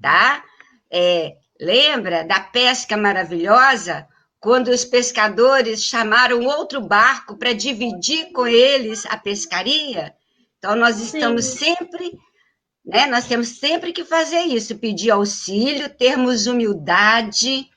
[0.01, 0.43] tá?
[0.91, 4.07] É, Lembra da pesca maravilhosa?
[4.39, 10.15] Quando os pescadores chamaram outro barco para dividir com eles a pescaria?
[10.57, 11.75] Então, nós estamos Sim.
[11.75, 12.17] sempre,
[12.85, 13.05] né?
[13.05, 17.69] Nós temos sempre que fazer isso, pedir auxílio, termos humildade.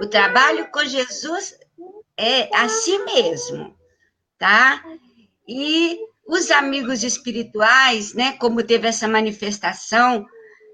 [0.00, 1.58] O trabalho com Jesus
[2.16, 3.76] é assim mesmo,
[4.38, 4.82] tá?
[5.46, 10.26] E os amigos espirituais, né, como teve essa manifestação,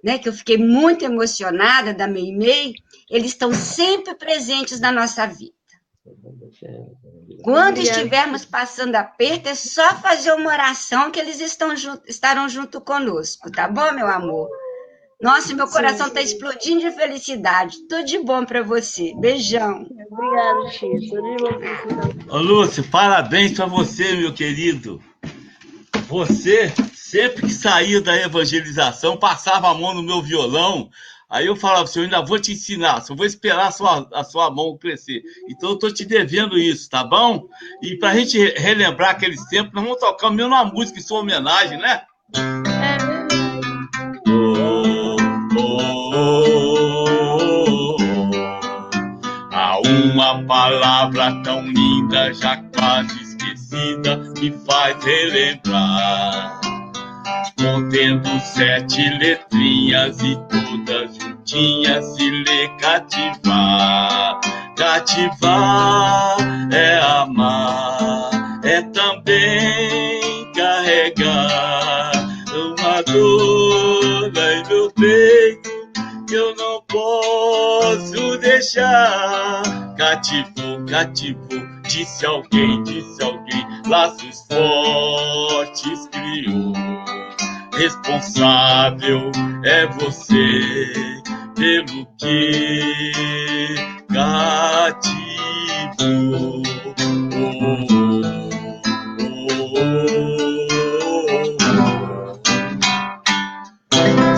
[0.03, 2.75] né, que eu fiquei muito emocionada da Meimei,
[3.11, 5.53] eles estão sempre presentes na nossa vida.
[7.43, 12.81] Quando estivermos passando aperto, é só fazer uma oração que eles estão junto, estarão junto
[12.81, 14.49] conosco, tá bom, meu amor?
[15.23, 17.77] Nossa, meu coração está explodindo de felicidade.
[17.89, 19.15] Tudo de bom para você.
[19.21, 19.87] Beijão.
[20.11, 20.91] Obrigada, Tia.
[21.09, 22.29] Tudo de bom para você.
[22.29, 25.01] Ô, Lúcio, parabéns para você, meu querido.
[26.09, 30.91] Você, sempre que saía da evangelização, passava a mão no meu violão.
[31.33, 34.23] Aí eu falava assim, eu ainda vou te ensinar, só vou esperar a sua, a
[34.23, 35.23] sua mão crescer.
[35.49, 37.49] Então eu estou te devendo isso, tá bom?
[37.83, 41.21] E para a gente relembrar aqueles tempos, nós vamos tocar o uma música em sua
[41.21, 42.03] homenagem, né?
[42.37, 42.99] É.
[49.53, 56.72] Há uma palavra tão linda, já quase esquecida, me faz relembrar.
[57.59, 64.41] Contendo sete letrinhas e todas juntinhas se lê cativar.
[64.77, 66.37] Cativar
[66.73, 68.31] é amar,
[68.65, 72.13] é também carregar
[72.53, 75.71] uma dor em meu peito
[76.27, 79.63] que eu não posso deixar.
[79.97, 86.73] Cativou, cativou, disse alguém, disse alguém, laços fortes criou.
[87.75, 89.31] Responsável
[89.65, 91.23] é você
[91.55, 93.75] pelo que
[94.09, 95.03] cativou.
[97.35, 98.02] Oh, oh,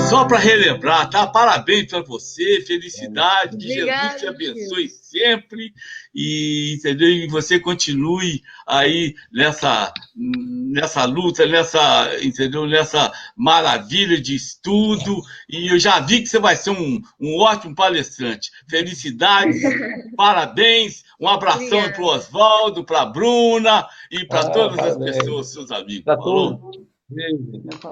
[0.09, 1.27] Só para relembrar, tá?
[1.27, 5.73] Parabéns para você, felicidade, que Jesus te abençoe sempre
[6.15, 7.09] e entendeu?
[7.09, 12.67] E você continue aí nessa nessa luta, nessa entendeu?
[12.67, 17.75] Nessa maravilha de estudo e eu já vi que você vai ser um, um ótimo
[17.75, 18.51] palestrante.
[18.69, 19.63] Felicidades,
[20.17, 25.53] parabéns, um abração para o Oswaldo, para a Bruna e para ah, todas as pessoas,
[25.53, 26.05] seus amigos.
[26.05, 26.79] Pra todos.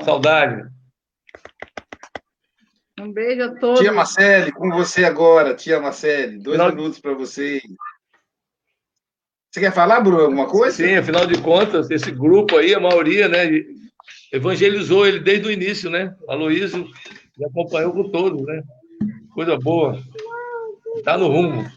[0.04, 0.81] Saudade.
[3.00, 3.80] Um beijo a todos.
[3.80, 6.38] Tia Marcele, com você agora, tia Marcele.
[6.38, 6.68] Dois Não.
[6.68, 7.60] minutos para você.
[9.50, 10.76] Você quer falar, Bruno, alguma coisa?
[10.76, 13.48] Sim, afinal de contas, esse grupo aí, a maioria, né,
[14.32, 16.14] evangelizou ele desde o início, né?
[16.28, 16.88] A Luísio
[17.36, 18.62] me acompanhou com todos, né?
[19.34, 20.00] Coisa boa.
[21.04, 21.70] Tá no rumo.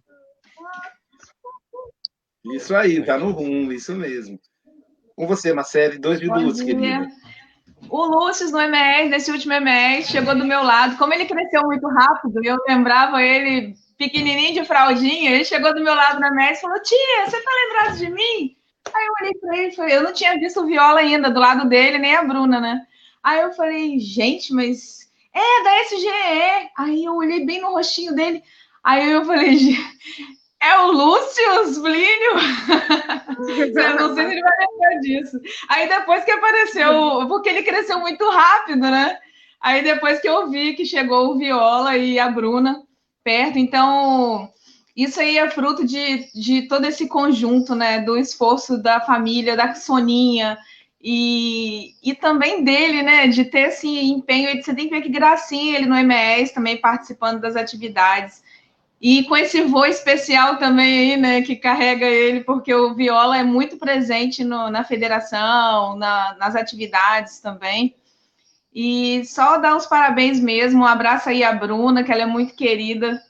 [2.54, 4.40] Isso aí, tá no rumo, isso mesmo.
[5.16, 7.08] Com você, Marcele, dois minutos, querida.
[7.90, 10.98] O Lúcio, no MS, nesse último MS, chegou do meu lado.
[10.98, 15.94] Como ele cresceu muito rápido, eu lembrava ele pequenininho de fraldinha, ele chegou do meu
[15.94, 18.58] lado na MS e falou, tia, você tá lembrado de mim?
[18.94, 21.40] Aí eu olhei pra ele e falei, eu não tinha visto o Viola ainda, do
[21.40, 22.86] lado dele, nem a Bruna, né?
[23.24, 26.72] Aí eu falei, gente, mas é da SGE.
[26.78, 28.44] Aí eu olhei bem no rostinho dele,
[28.84, 29.58] aí eu falei,
[30.62, 32.32] é o Lúcio Plínio?
[33.76, 35.40] eu não sei se ele vai lembrar disso.
[35.70, 39.18] Aí depois que apareceu, porque ele cresceu muito rápido, né?
[39.62, 42.84] Aí depois que eu vi que chegou o Viola e a Bruna
[43.24, 44.50] perto, então
[44.96, 48.00] isso aí é fruto de, de todo esse conjunto, né?
[48.02, 50.58] Do esforço da família, da Soninha,
[51.08, 53.28] e, e também dele, né?
[53.28, 57.40] De ter esse empenho, você tem que ver que gracinha ele no MS também participando
[57.40, 58.42] das atividades.
[59.08, 63.44] E com esse voo especial também aí, né, que carrega ele, porque o Viola é
[63.44, 67.96] muito presente no, na federação, na, nas atividades também.
[68.74, 72.56] E só dar os parabéns mesmo, um abraço aí a Bruna, que ela é muito
[72.56, 73.22] querida.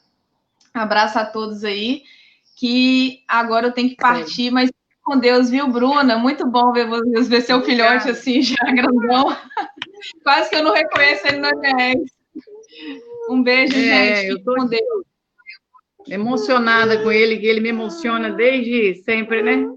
[0.74, 2.04] Abraço a todos aí,
[2.56, 4.72] que agora eu tenho que partir, mas
[5.04, 6.18] com Deus, viu, Bruna?
[6.18, 6.88] Muito bom ver,
[7.28, 9.36] ver seu filhote assim, já grandão.
[10.24, 12.12] Quase que eu não reconheço ele no EBS.
[13.30, 14.42] Um beijo, é, gente.
[14.42, 14.56] Tô...
[14.56, 15.15] com Deus
[16.08, 19.68] emocionada com ele, que ele me emociona desde sempre, né?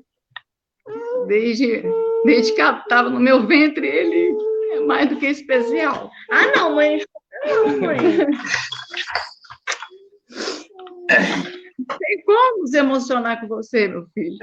[1.26, 1.82] Desde,
[2.24, 4.34] desde que estava no meu ventre, ele
[4.72, 6.10] é mais do que especial.
[6.30, 7.02] Ah, não, mãe.
[7.46, 7.98] Não, mãe.
[11.98, 14.38] Tem como se emocionar com você, meu filho.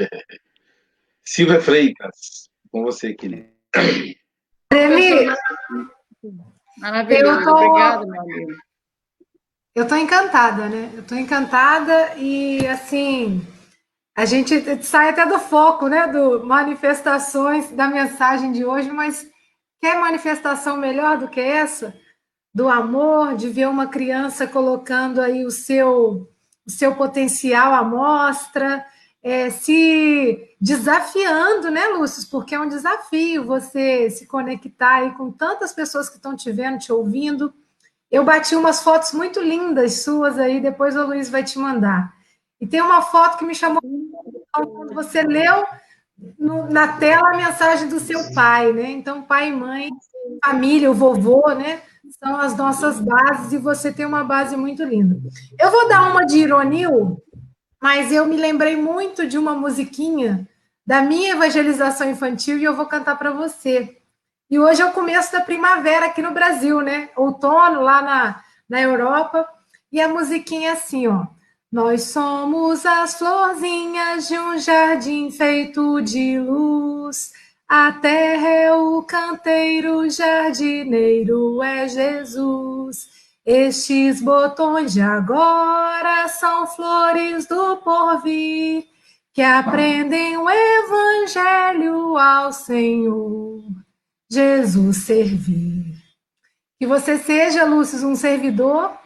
[1.24, 3.50] Silvia Freitas, com você, querida.
[6.78, 7.52] Maravilhoso, tô...
[7.52, 8.52] obrigada, meu amigo.
[9.76, 10.90] Eu estou encantada, né?
[10.94, 13.46] Eu estou encantada e, assim,
[14.16, 16.08] a gente sai até do foco, né?
[16.08, 19.30] Do manifestações da mensagem de hoje, mas
[19.82, 21.94] quer manifestação melhor do que essa?
[22.54, 26.32] Do amor, de ver uma criança colocando aí o seu,
[26.66, 28.86] o seu potencial à mostra,
[29.22, 32.30] é, se desafiando, né, Lúcio?
[32.32, 36.80] Porque é um desafio você se conectar aí com tantas pessoas que estão te vendo,
[36.80, 37.54] te ouvindo
[38.12, 42.14] eu bati umas fotos muito lindas suas aí, depois o Luiz vai te mandar.
[42.60, 43.82] E tem uma foto que me chamou
[44.52, 45.66] quando você leu
[46.40, 48.92] no, na tela a mensagem do seu pai, né?
[48.92, 49.90] Então, pai mãe,
[50.44, 51.82] família, o vovô, né?
[52.24, 55.18] São as nossas bases e você tem uma base muito linda.
[55.60, 57.22] Eu vou dar uma de ironil,
[57.82, 60.48] mas eu me lembrei muito de uma musiquinha
[60.86, 63.98] da minha evangelização infantil e eu vou cantar para você.
[64.56, 67.10] E hoje é o começo da primavera aqui no Brasil, né?
[67.14, 69.46] Outono lá na, na Europa.
[69.92, 71.26] E a musiquinha é assim, ó.
[71.70, 77.34] Nós somos as florzinhas de um jardim feito de luz.
[77.68, 83.10] A terra é o canteiro, o jardineiro é Jesus.
[83.46, 88.86] Estes botões de agora são flores do porvir
[89.34, 93.85] que aprendem o evangelho ao Senhor.
[94.30, 95.96] Jesus servir.
[96.80, 98.98] Que você seja, Lúcio, um servidor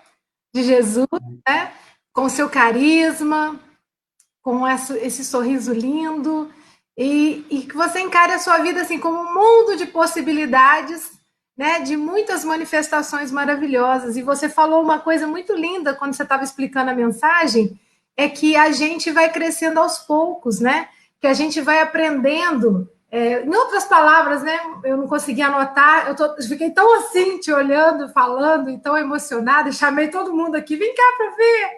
[0.53, 1.07] de Jesus,
[1.47, 1.71] né?
[2.13, 3.59] com seu carisma,
[4.41, 6.51] com esse sorriso lindo,
[6.97, 11.11] e, e, que você encare a sua vida assim como um mundo de possibilidades,
[11.55, 11.79] né?
[11.79, 14.17] de muitas manifestações maravilhosas.
[14.17, 17.79] E você falou uma coisa muito linda quando você estava explicando a mensagem,
[18.17, 20.89] é que a gente vai crescendo aos poucos, né?
[21.21, 24.59] Que a gente vai aprendendo é, em outras palavras, né?
[24.83, 29.71] Eu não consegui anotar, eu, tô, fiquei tão assim, te olhando, falando, e tão emocionada,
[29.71, 31.69] chamei todo mundo aqui, vem cá para ver.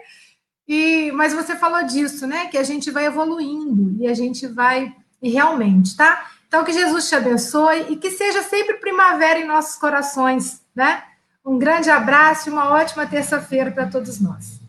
[0.68, 2.48] E, mas você falou disso, né?
[2.48, 6.30] Que a gente vai evoluindo e a gente vai, e realmente, tá?
[6.46, 11.02] Então, que Jesus te abençoe e que seja sempre primavera em nossos corações, né?
[11.44, 14.60] Um grande abraço e uma ótima terça-feira para todos nós.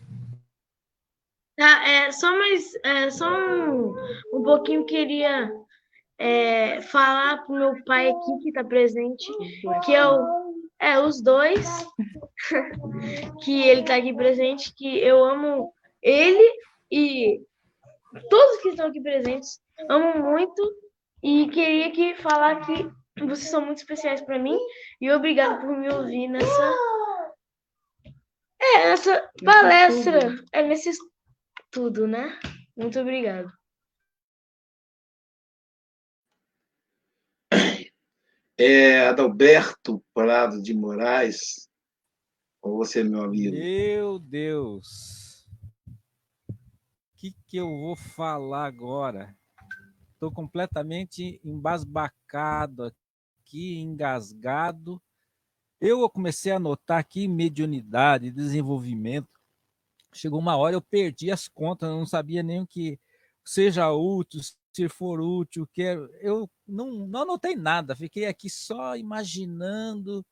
[1.56, 3.94] Tá, é, só mais, é, só um,
[4.32, 5.52] um pouquinho queria
[6.18, 9.26] é, falar pro meu pai aqui que está presente,
[9.84, 10.44] que eu
[10.80, 11.66] é, os dois,
[13.42, 15.72] que ele está aqui presente, que eu amo
[16.02, 17.40] ele e
[18.28, 20.62] todos que estão aqui presentes, amo muito
[21.22, 22.90] e queria que falar que
[23.24, 24.58] vocês são muito especiais para mim
[25.00, 26.74] e obrigado por me ouvir nessa
[28.60, 30.90] é, nessa palestra, é nesse
[31.70, 32.38] tudo, né?
[32.76, 33.50] Muito obrigado.
[38.56, 41.68] É Adalberto Prado de Moraes,
[42.60, 43.56] com você, meu amigo.
[43.56, 45.44] Meu Deus!
[46.48, 46.56] O
[47.16, 49.36] que, que eu vou falar agora?
[50.12, 52.94] Estou completamente embasbacado
[53.40, 55.02] aqui, engasgado.
[55.80, 59.28] Eu comecei a notar aqui mediunidade, desenvolvimento.
[60.12, 63.00] Chegou uma hora eu perdi as contas, não sabia nem o que
[63.44, 64.40] seja útil,
[64.74, 66.10] se for útil, quero.
[66.20, 70.24] Eu não, não anotei nada, fiquei aqui só imaginando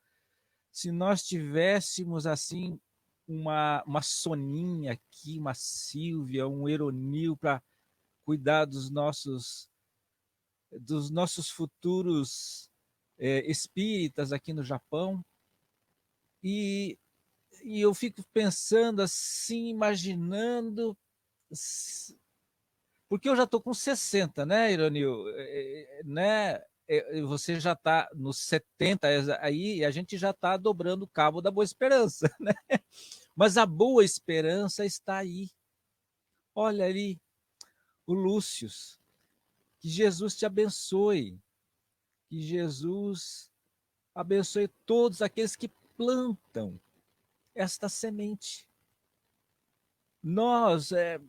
[0.73, 2.81] se nós tivéssemos assim
[3.27, 7.63] uma, uma Soninha aqui, uma Silvia, um Eronil para
[8.25, 9.69] cuidar dos nossos
[10.71, 12.71] dos nossos futuros
[13.19, 15.23] é, espíritas aqui no Japão.
[16.43, 16.99] E,
[17.63, 20.97] e eu fico pensando assim, imaginando
[23.13, 25.29] porque eu já estou com 60, né, Ironil?
[25.37, 26.65] É, é, né?
[26.89, 29.07] É, você já está nos 70,
[29.39, 32.55] aí a gente já está dobrando o cabo da Boa Esperança, né?
[33.37, 35.51] Mas a Boa Esperança está aí.
[36.55, 37.21] Olha ali,
[38.07, 38.71] o Lúcio.
[39.79, 41.39] Que Jesus te abençoe.
[42.31, 43.53] Que Jesus
[44.15, 46.81] abençoe todos aqueles que plantam
[47.55, 48.67] esta semente.
[50.23, 51.21] Nós, é,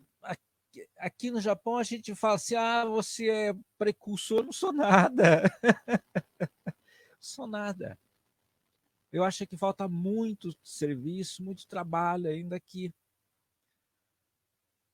[0.98, 5.44] aqui no Japão a gente fala assim: ah, você é precursor, não sou nada.
[7.20, 7.98] sou nada.
[9.12, 12.94] Eu acho que falta muito serviço, muito trabalho ainda aqui.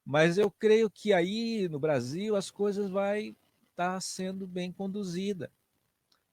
[0.06, 3.36] Mas eu creio que aí no Brasil as coisas vai
[3.72, 5.52] estar tá sendo bem conduzida.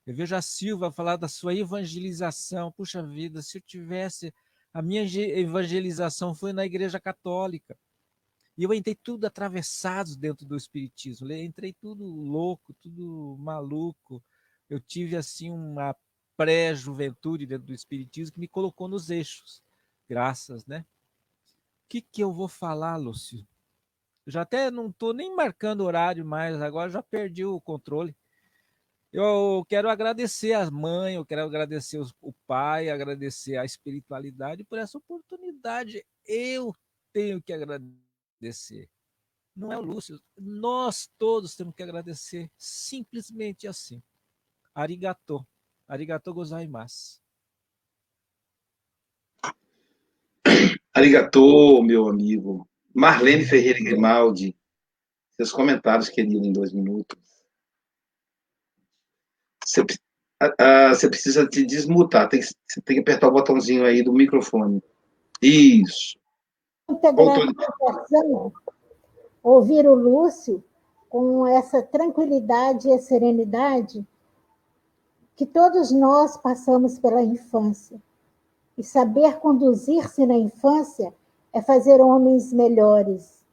[0.06, 2.72] Eu vejo a Silva falar da sua evangelização.
[2.72, 4.32] Puxa vida, se eu tivesse
[4.72, 7.78] a minha evangelização foi na Igreja Católica.
[8.56, 14.22] E eu entrei tudo atravessado dentro do espiritismo, entrei tudo louco, tudo maluco.
[14.68, 15.94] Eu tive assim uma
[16.36, 19.62] pré-juventude dentro do espiritismo que me colocou nos eixos,
[20.08, 20.84] graças, né?
[21.88, 23.46] que, que eu vou falar, Lúcio?
[24.26, 28.16] Já até não estou nem marcando horário mais, agora já perdi o controle.
[29.12, 34.98] Eu quero agradecer a mãe, eu quero agradecer o pai, agradecer a espiritualidade por essa
[34.98, 36.04] oportunidade.
[36.26, 36.74] Eu
[37.12, 38.05] tenho que agradecer.
[39.54, 44.02] Não é o Lúcio, nós todos temos que agradecer, simplesmente assim.
[44.74, 45.46] Arigato.
[45.88, 47.20] Arigato gozaimasu.
[50.92, 52.68] Arigato, meu amigo.
[52.94, 54.56] Marlene Ferreira Grimaldi,
[55.36, 57.18] seus comentários, querido, em dois minutos.
[59.64, 59.84] Você,
[60.94, 64.82] você precisa te desmutar, tem, você tem que apertar o botãozinho aí do microfone.
[65.42, 66.18] Isso.
[69.42, 70.62] Ouvir o Lúcio
[71.08, 74.06] com essa tranquilidade e serenidade
[75.34, 78.00] que todos nós passamos pela infância.
[78.78, 81.12] E saber conduzir-se na infância
[81.52, 83.44] é fazer homens melhores,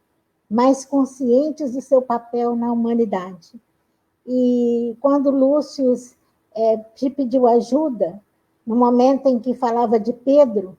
[0.50, 3.60] mais conscientes do seu papel na humanidade.
[4.26, 5.94] E quando Lúcio
[6.56, 8.22] é, te pediu ajuda,
[8.66, 10.78] no momento em que falava de Pedro,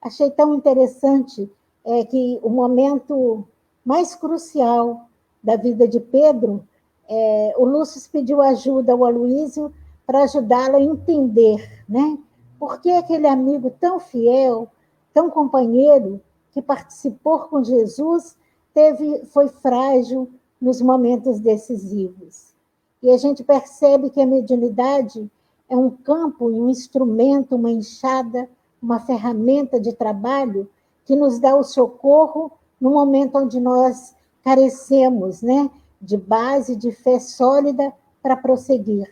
[0.00, 1.50] achei tão interessante
[1.84, 3.46] é, que o momento
[3.84, 5.08] mais crucial
[5.42, 6.66] da vida de Pedro,
[7.08, 9.72] é, o Lúcio pediu ajuda ao Aloísio
[10.06, 12.18] para ajudá-lo a entender, né?
[12.58, 14.68] Por que aquele amigo tão fiel,
[15.12, 16.20] tão companheiro,
[16.50, 18.36] que participou com Jesus,
[18.72, 20.30] teve, foi frágil
[20.60, 22.54] nos momentos decisivos.
[23.02, 25.30] E a gente percebe que a mediunidade
[25.68, 28.48] é um campo, um instrumento, uma enxada,
[28.80, 30.68] uma ferramenta de trabalho
[31.04, 37.18] que nos dá o socorro no momento onde nós carecemos né, de base, de fé
[37.18, 37.92] sólida
[38.22, 39.08] para prosseguir.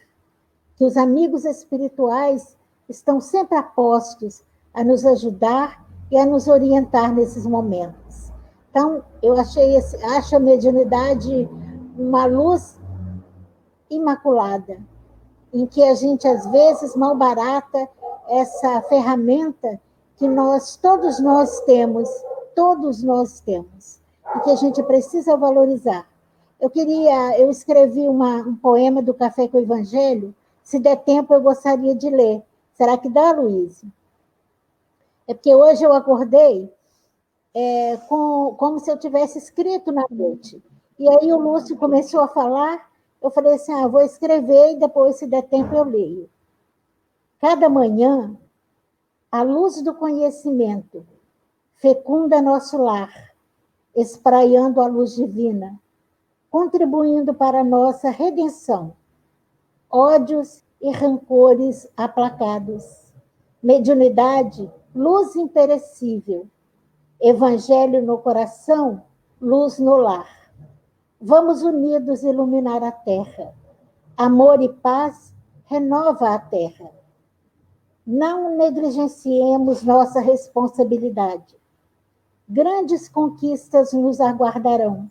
[0.77, 2.57] Que os amigos espirituais
[2.89, 4.43] estão sempre apostos
[4.75, 8.33] a nos ajudar e a nos orientar nesses momentos.
[8.71, 11.49] Então, eu achei esse, acho a mediunidade
[11.97, 12.79] uma luz
[13.91, 14.79] imaculada,
[15.53, 17.89] em que a gente às vezes malbarata
[18.29, 19.79] essa ferramenta
[20.23, 22.09] que nós todos nós temos,
[22.55, 23.99] todos nós temos,
[24.37, 26.09] e que a gente precisa valorizar.
[26.61, 31.35] Eu queria, eu escrevi uma, um poema do Café com o Evangelho, se der tempo
[31.35, 32.41] eu gostaria de ler.
[32.73, 33.85] Será que dá, Luiz?
[35.27, 36.73] É porque hoje eu acordei
[37.53, 40.63] é, com, como se eu tivesse escrito na noite.
[41.01, 42.89] E aí o Lúcio começou a falar,
[43.21, 46.31] eu falei assim, ah, vou escrever e depois, se der tempo, eu leio.
[47.41, 48.39] Cada manhã,
[49.33, 51.07] a luz do conhecimento
[51.77, 53.11] fecunda nosso lar,
[53.97, 55.81] espraiando a luz divina,
[56.51, 58.95] contribuindo para nossa redenção.
[59.91, 63.11] Ódios e rancores aplacados.
[63.63, 66.47] Mediunidade luz imperecível.
[67.19, 69.03] Evangelho no coração,
[69.41, 70.29] luz no lar.
[71.19, 73.55] Vamos unidos iluminar a terra.
[74.15, 75.33] Amor e paz
[75.65, 77.02] renova a terra.
[78.07, 81.57] Não negligenciemos nossa responsabilidade.
[82.49, 85.11] Grandes conquistas nos aguardarão.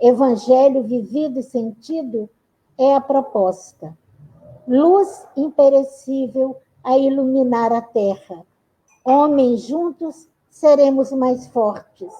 [0.00, 2.28] Evangelho vivido e sentido
[2.76, 3.96] é a proposta.
[4.66, 8.44] Luz imperecível a iluminar a terra
[9.06, 12.10] Homens juntos seremos mais fortes.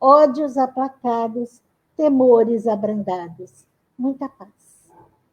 [0.00, 1.60] Ódios aplacados,
[1.98, 3.66] temores abrandados.
[3.98, 4.48] Muita paz.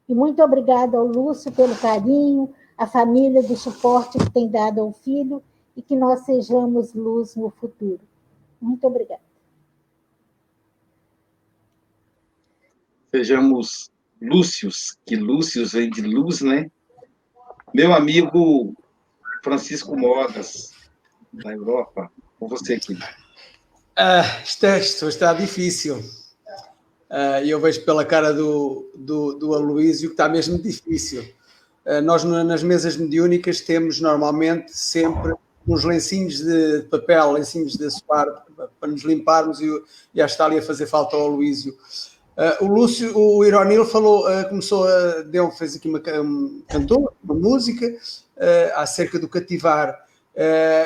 [0.10, 4.92] E muito obrigada ao Lúcio pelo carinho, à família do suporte que tem dado ao
[4.92, 5.44] filho
[5.76, 8.02] e que nós sejamos luz no futuro.
[8.60, 9.22] Muito obrigada.
[13.14, 13.92] Sejamos
[14.22, 16.70] lúcios, que lúcios vem de luz, né?
[17.74, 18.74] Meu amigo
[19.44, 20.72] Francisco Modas,
[21.34, 22.98] da Europa, com você aqui?
[23.96, 25.98] Ah, está, está difícil.
[27.10, 31.26] Uh, eu vejo pela cara do, do, do Aloísio que está mesmo difícil.
[31.86, 35.34] Uh, nós, nas mesas mediúnicas, temos normalmente sempre
[35.68, 38.28] uns lencinhos de papel, lencinhos de suar,
[38.80, 39.68] para nos limparmos, e,
[40.14, 41.76] e está ali a fazer falta ao Aloísio.
[42.38, 47.14] Uh, o Lúcio, o Ironil falou, uh, começou a, deu, fez aqui uma, um, cantou
[47.24, 50.06] uma música uh, acerca do cativar.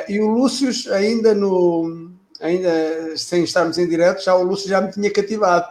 [0.08, 4.90] E o Lúcio, ainda no ainda sem estarmos em direto, já o Lúcio já me
[4.90, 5.66] tinha cativado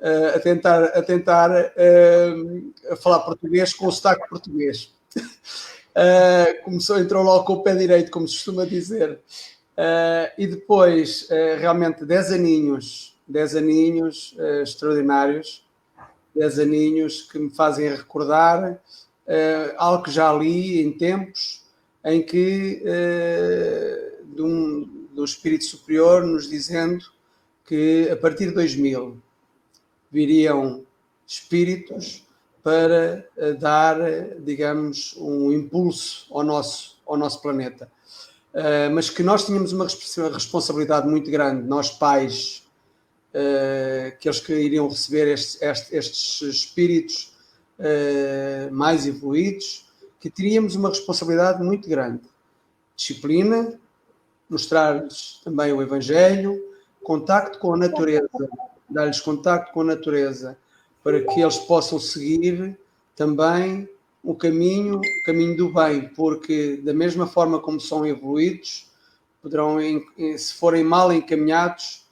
[0.00, 4.94] a tentar, a, tentar uh, a falar português com o sotaque português.
[6.64, 9.18] começou, entrou logo com o pé direito, como se costuma dizer.
[10.36, 11.26] e depois,
[11.58, 15.64] realmente, 10 aninhos, 10 aninhos extraordinários,
[16.34, 18.78] 10 aninhos que me fazem recordar
[19.78, 21.64] algo que já li em tempos,
[22.04, 22.82] em que
[24.34, 27.06] de, um, do espírito superior nos dizendo
[27.64, 29.22] que a partir de 2000
[30.16, 30.82] viriam
[31.26, 32.26] espíritos
[32.62, 33.98] para eh, dar,
[34.38, 37.86] digamos, um impulso ao nosso, ao nosso planeta.
[38.54, 39.86] Uh, mas que nós tínhamos uma
[40.32, 42.62] responsabilidade muito grande, nós pais,
[44.08, 45.60] aqueles que iriam receber estes,
[45.92, 47.34] estes, espíritos
[48.72, 49.84] mais evoluídos,
[50.18, 52.22] que teríamos uma responsabilidade muito grande.
[52.96, 53.78] Disciplina,
[54.48, 56.58] mostrar-lhes também o Evangelho,
[57.02, 58.30] contacto com a natureza,
[58.88, 60.56] dar-lhes contacto com a natureza,
[61.02, 62.78] para que eles possam seguir
[63.14, 63.88] também
[64.22, 68.90] o caminho, o caminho do bem, porque da mesma forma como são evoluídos,
[69.40, 69.76] poderão,
[70.36, 72.04] se forem mal encaminhados,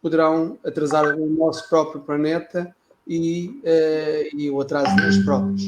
[0.00, 2.74] poderão atrasar o nosso próprio planeta
[3.06, 5.64] e, uh, e o atraso deles próprios.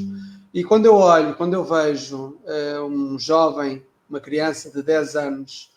[0.54, 5.70] E quando eu olho, quando eu vejo uh, um jovem, uma criança de 10 anos,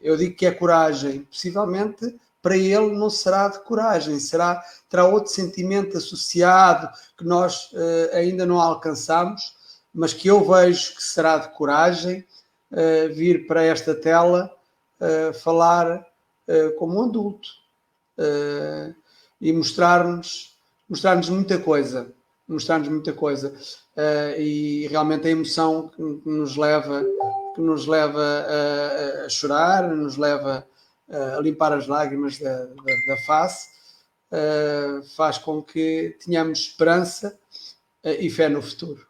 [0.00, 1.20] eu digo que é coragem.
[1.22, 2.14] Possivelmente
[2.44, 8.44] para ele não será de coragem, será, terá outro sentimento associado que nós uh, ainda
[8.44, 9.56] não alcançamos,
[9.94, 12.22] mas que eu vejo que será de coragem
[12.70, 14.54] uh, vir para esta tela
[15.00, 16.06] uh, falar
[16.78, 17.48] como um adulto
[19.40, 20.54] e mostrar-nos
[20.86, 22.12] mostrar-nos muita coisa,
[22.46, 23.54] mostrar-nos muita coisa
[24.36, 27.02] e realmente a emoção que, que nos leva
[27.54, 30.66] que nos leva a, a chorar, nos leva
[31.08, 33.68] a limpar as lágrimas da, da, da face,
[34.30, 37.38] uh, faz com que tenhamos esperança
[38.04, 39.06] uh, e fé no futuro.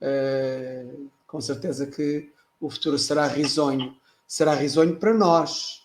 [0.00, 2.30] Uh, com certeza que
[2.60, 3.96] o futuro será risonho.
[4.26, 5.82] Será risonho para nós,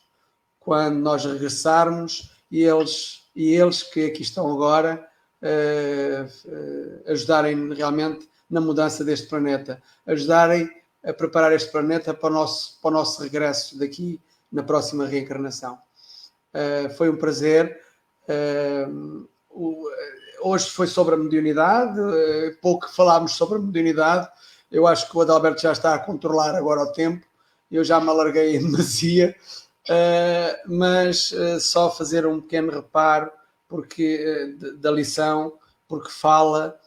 [0.60, 5.08] quando nós regressarmos e eles, e eles que aqui estão agora
[7.08, 10.70] ajudarem realmente na mudança deste planeta, ajudarem
[11.04, 14.20] a preparar este planeta para o nosso, para o nosso regresso daqui
[14.52, 15.80] na próxima reencarnação.
[16.54, 17.80] Uh, foi um prazer.
[18.28, 19.89] Uh, o,
[20.41, 24.28] hoje foi sobre a mediunidade, uh, pouco falámos sobre a mediunidade.
[24.70, 27.26] Eu acho que o Adalberto já está a controlar agora o tempo,
[27.72, 29.36] eu já me alarguei em demasia,
[30.66, 33.30] mas só fazer um pequeno reparo
[33.68, 35.54] porque, da lição,
[35.89, 36.80] porque fala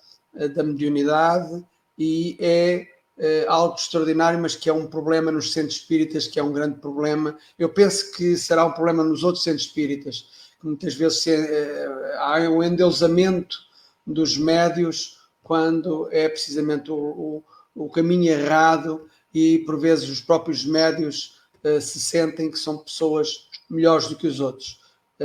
[0.55, 1.63] da mediunidade
[1.99, 2.87] e é
[3.19, 6.79] uh, algo extraordinário, mas que é um problema nos centros espíritas, que é um grande
[6.81, 7.37] problema.
[7.59, 10.27] Eu penso que será um problema nos outros centros espíritas,
[10.61, 13.59] que muitas vezes uh, há um endeusamento
[14.07, 20.65] dos médios quando é precisamente o, o, o caminho errado e por vezes os próprios
[20.65, 24.81] médios uh, se sentem que são pessoas melhores do que os outros.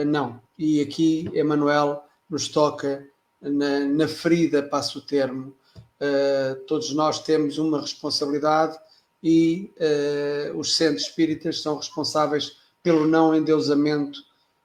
[0.05, 0.41] não.
[0.57, 3.07] E aqui Emanuel nos toca
[3.41, 5.55] na, na ferida, passo o termo,
[6.01, 8.77] uh, todos nós temos uma responsabilidade
[9.23, 9.71] e
[10.53, 14.23] uh, os centros espíritas são responsáveis pelo não endeusamento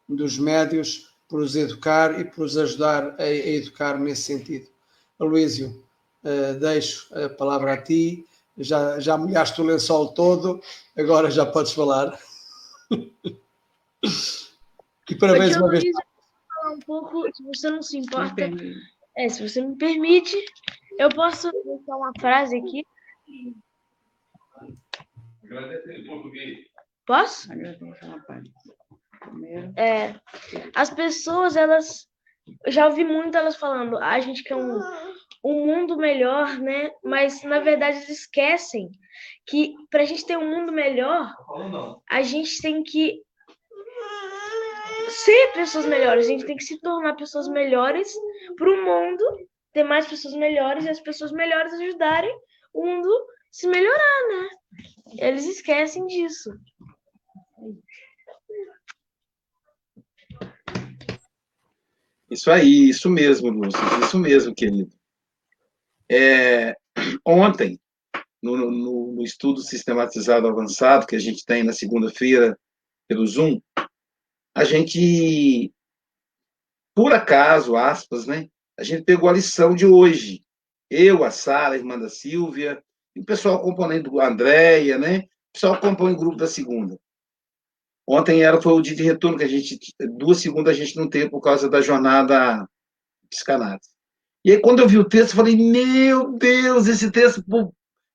[0.08, 4.68] dos médios, por os educar e por os ajudar a, a educar nesse sentido.
[5.18, 5.84] Aloísio,
[6.22, 8.24] uh, deixo a palavra a ti,
[8.58, 10.62] já, já molhaste o lençol todo,
[10.96, 12.18] agora já podes falar.
[15.10, 15.84] e parabéns uma vez.
[16.54, 18.50] Falar um pouco, se você não se importa,
[19.16, 20.36] é, se você me permite,
[20.98, 22.84] eu posso deixar uma frase aqui?
[27.06, 27.48] Posso?
[29.76, 30.14] É,
[30.74, 32.08] as pessoas, elas.
[32.66, 34.78] Já ouvi muito elas falando, a gente quer um,
[35.42, 36.90] um mundo melhor, né?
[37.02, 38.90] Mas, na verdade, eles esquecem
[39.46, 41.34] que para a gente ter um mundo melhor,
[42.10, 43.22] a gente tem que
[45.08, 48.12] ser pessoas melhores, a gente tem que se tornar pessoas melhores
[48.56, 49.24] para o mundo
[49.74, 52.34] ter mais pessoas melhores e as pessoas melhores ajudarem
[52.72, 54.48] o mundo se melhorar, né?
[55.18, 56.50] Eles esquecem disso.
[62.30, 64.90] Isso aí, isso mesmo, Lúcio, isso mesmo, querido.
[66.10, 66.74] É,
[67.24, 67.78] ontem,
[68.42, 72.58] no, no, no, estudo sistematizado avançado que a gente tem na segunda-feira
[73.08, 73.60] pelo Zoom,
[74.54, 75.72] a gente,
[76.94, 78.48] por acaso, aspas, né,
[78.78, 80.44] a gente pegou a lição de hoje.
[80.90, 82.82] Eu, a Sara, a irmã da Silvia,
[83.14, 85.18] e o pessoal componendo, a Andréia, né?
[85.18, 86.98] O pessoal compõe o grupo da segunda.
[88.06, 89.78] Ontem era, foi o dia de retorno que a gente,
[90.18, 92.68] duas segundas a gente não teve por causa da jornada
[93.30, 93.88] psicanálise.
[94.44, 97.42] E aí, quando eu vi o texto, eu falei, meu Deus, esse texto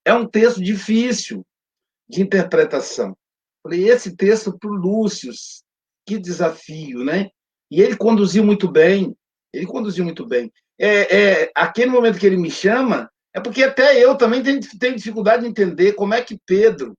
[0.05, 1.43] é um texto difícil
[2.07, 3.17] de interpretação.
[3.63, 5.31] Falei, esse texto para o Lúcio,
[6.05, 7.29] que desafio, né?
[7.71, 9.15] E ele conduziu muito bem.
[9.53, 10.51] Ele conduziu muito bem.
[10.79, 14.95] É, é, aquele momento que ele me chama, é porque até eu também tenho, tenho
[14.95, 16.95] dificuldade de entender como é que Pedro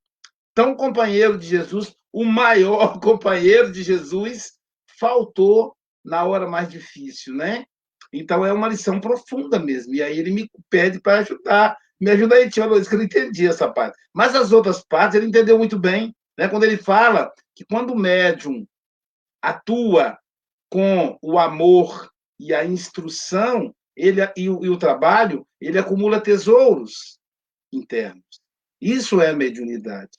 [0.55, 4.53] tão companheiro de Jesus, o maior companheiro de Jesus,
[4.99, 5.75] faltou
[6.05, 7.65] na hora mais difícil, né?
[8.13, 9.95] Então é uma lição profunda mesmo.
[9.95, 11.77] E aí ele me pede para ajudar.
[12.01, 13.97] Me ajuda aí, tio Luiz, que eu não entendi essa parte.
[14.13, 16.15] Mas as outras partes ele entendeu muito bem.
[16.37, 16.49] Né?
[16.49, 18.67] Quando ele fala que quando o médium
[19.41, 20.19] atua
[20.69, 22.10] com o amor
[22.41, 27.18] e a instrução ele, e, o, e o trabalho, ele acumula tesouros
[27.70, 28.41] internos.
[28.80, 30.11] Isso é a mediunidade.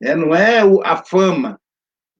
[0.00, 0.14] Né?
[0.14, 1.60] Não é a fama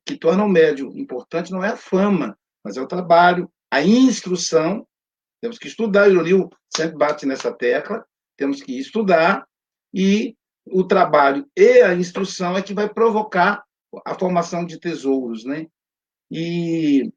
[0.05, 4.87] que torna o médium importante, não é a fama, mas é o trabalho, a instrução.
[5.41, 8.05] Temos que estudar, o Lio sempre bate nessa tecla,
[8.37, 9.47] temos que estudar,
[9.95, 10.37] e
[10.67, 13.65] o trabalho e a instrução é que vai provocar
[14.05, 15.67] a formação de tesouros, né?
[16.31, 17.13] E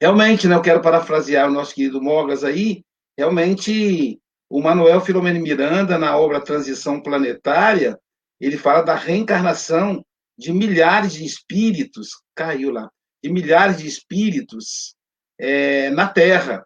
[0.00, 2.84] realmente, né, eu quero parafrasear o nosso querido Mogas aí,
[3.16, 4.20] realmente
[4.50, 7.98] o Manuel Filomeno Miranda, na obra Transição Planetária,
[8.40, 10.04] ele fala da reencarnação
[10.38, 12.88] de milhares de espíritos, caiu lá,
[13.22, 14.94] de milhares de espíritos
[15.38, 16.64] é, na Terra,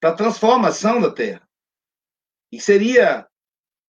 [0.00, 1.46] para a transformação da Terra.
[2.50, 3.26] E seria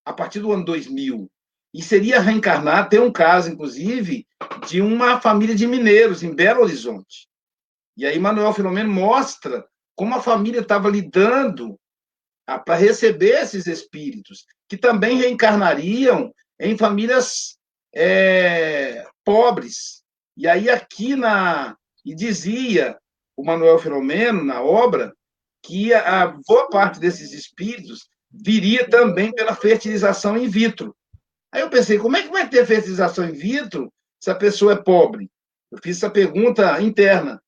[0.05, 1.31] a partir do ano 2000.
[1.73, 4.27] E seria reencarnar, tem um caso, inclusive,
[4.67, 7.29] de uma família de mineiros em Belo Horizonte.
[7.97, 9.65] E aí Manuel Filomeno mostra
[9.95, 11.79] como a família estava lidando
[12.47, 17.57] ah, para receber esses espíritos, que também reencarnariam em famílias
[17.93, 20.03] é, pobres.
[20.35, 22.97] E aí aqui na e dizia
[23.37, 25.13] o Manuel Filomeno na obra
[25.63, 30.95] que a boa parte desses espíritos viria também pela fertilização in vitro.
[31.51, 34.75] Aí eu pensei, como é que vai ter fertilização in vitro se a pessoa é
[34.75, 35.29] pobre?
[35.71, 37.40] Eu fiz essa pergunta interna.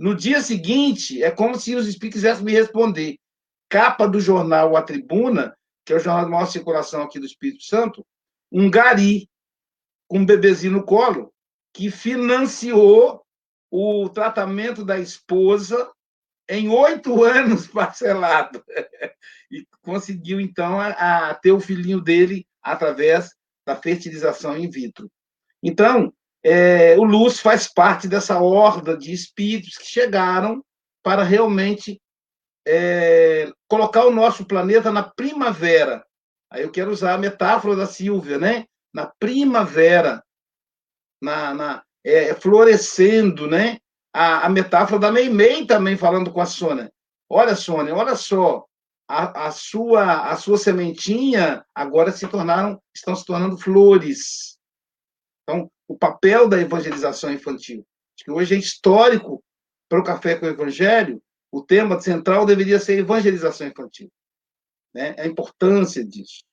[0.00, 3.18] No dia seguinte, é como se os espíritos quisessem me responder.
[3.68, 7.64] Capa do jornal A Tribuna, que é o jornal de maior circulação aqui do Espírito
[7.64, 8.02] Santo,
[8.50, 9.28] um gari
[10.08, 11.30] com um bebezinho no colo,
[11.74, 13.22] que financiou
[13.70, 15.92] o tratamento da esposa
[16.48, 18.64] em oito anos parcelado.
[19.50, 23.34] e conseguiu, então, a, a, ter o filhinho dele através
[23.66, 25.12] da fertilização in vitro.
[25.62, 26.10] Então,
[26.44, 30.64] é, o Luz faz parte dessa horda de espíritos que chegaram
[31.02, 32.00] para realmente
[32.66, 36.04] é, colocar o nosso planeta na primavera.
[36.50, 38.64] Aí eu quero usar a metáfora da Silvia, né?
[38.92, 40.22] Na primavera,
[41.22, 43.78] na, na é, florescendo, né?
[44.12, 46.92] a, a metáfora da Meimei também falando com a Sônia.
[47.28, 48.64] Olha, Sônia, olha só,
[49.08, 54.58] a, a, sua a sua sementinha agora se tornaram estão se tornando flores.
[55.50, 57.84] Então, o papel da evangelização infantil,
[58.16, 59.42] acho que hoje é histórico
[59.88, 61.20] para o café com o evangelho.
[61.50, 64.08] O tema central deveria ser evangelização infantil,
[64.94, 65.16] né?
[65.18, 66.44] A importância disso.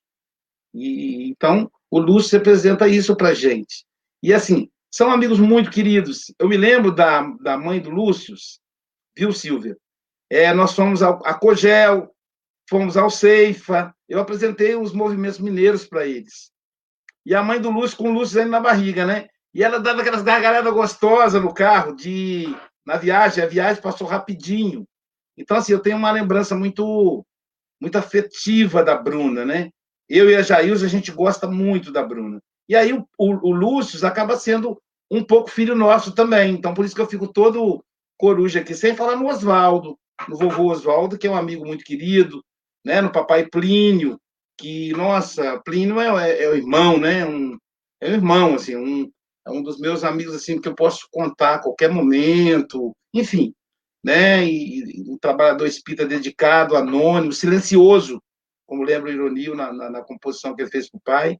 [0.74, 3.86] E então o Lúcio representa isso para gente.
[4.24, 6.34] E assim, são amigos muito queridos.
[6.40, 8.34] Eu me lembro da, da mãe do Lúcio,
[9.16, 9.78] viu, Silvia?
[10.28, 12.12] É, nós fomos ao, a Cogel,
[12.68, 16.52] fomos ao Ceifa, eu apresentei os movimentos mineiros para eles.
[17.28, 19.28] E a mãe do Lúcio com o Lúcio ainda na barriga, né?
[19.54, 22.46] E ela dava aquelas gargalhadas gostosas no carro, de
[22.86, 24.88] na viagem, a viagem passou rapidinho.
[25.38, 27.26] Então, assim, eu tenho uma lembrança muito,
[27.82, 29.72] muito afetiva da Bruna, né?
[30.08, 32.42] Eu e a Jailza, a gente gosta muito da Bruna.
[32.70, 36.54] E aí o, o, o Lúcio acaba sendo um pouco filho nosso também.
[36.54, 37.84] Então, por isso que eu fico todo
[38.18, 40.00] coruja aqui, sem falar no Oswaldo,
[40.30, 42.42] no vovô Oswaldo, que é um amigo muito querido,
[42.86, 43.02] né?
[43.02, 44.18] no papai Plínio,
[44.58, 47.26] que, nossa, Plínio é, é, é o irmão, né?
[47.26, 47.58] Um,
[48.02, 49.12] é um irmão, assim, um,
[49.46, 53.54] é um dos meus amigos, assim, que eu posso contar a qualquer momento, enfim,
[54.04, 54.46] né?
[54.46, 58.22] E, e um trabalhador espírita dedicado, anônimo, silencioso,
[58.68, 61.40] como lembra o Ironio na, na, na composição que ele fez para o pai.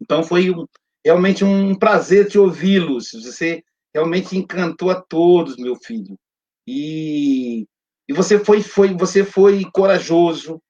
[0.00, 0.66] Então foi um,
[1.04, 3.12] realmente um prazer te ouvi-los.
[3.12, 3.64] Você
[3.94, 6.18] realmente encantou a todos, meu filho.
[6.66, 7.66] E,
[8.08, 10.60] e você foi, foi, você foi corajoso,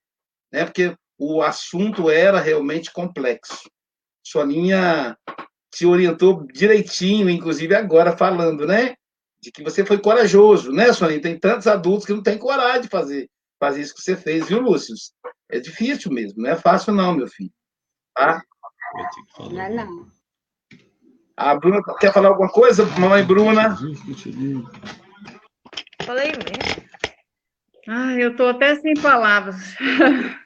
[0.52, 0.64] né?
[0.64, 3.70] Porque o assunto era realmente complexo.
[4.24, 5.16] Soninha
[5.72, 8.94] te orientou direitinho, inclusive agora falando, né?
[9.40, 11.20] De que você foi corajoso, né, Soninha?
[11.20, 13.28] Tem tantos adultos que não têm coragem de fazer,
[13.60, 14.94] fazer isso que você fez, viu, Lúcio?
[15.50, 17.52] É difícil mesmo, não é fácil não, meu filho.
[18.14, 18.42] Tá?
[19.38, 20.06] Não é não.
[21.36, 22.86] A Bruna quer falar alguma coisa?
[22.98, 23.76] Mamãe Bruna?
[26.04, 26.86] Falei mesmo.
[27.88, 29.56] Ah, eu estou até sem palavras.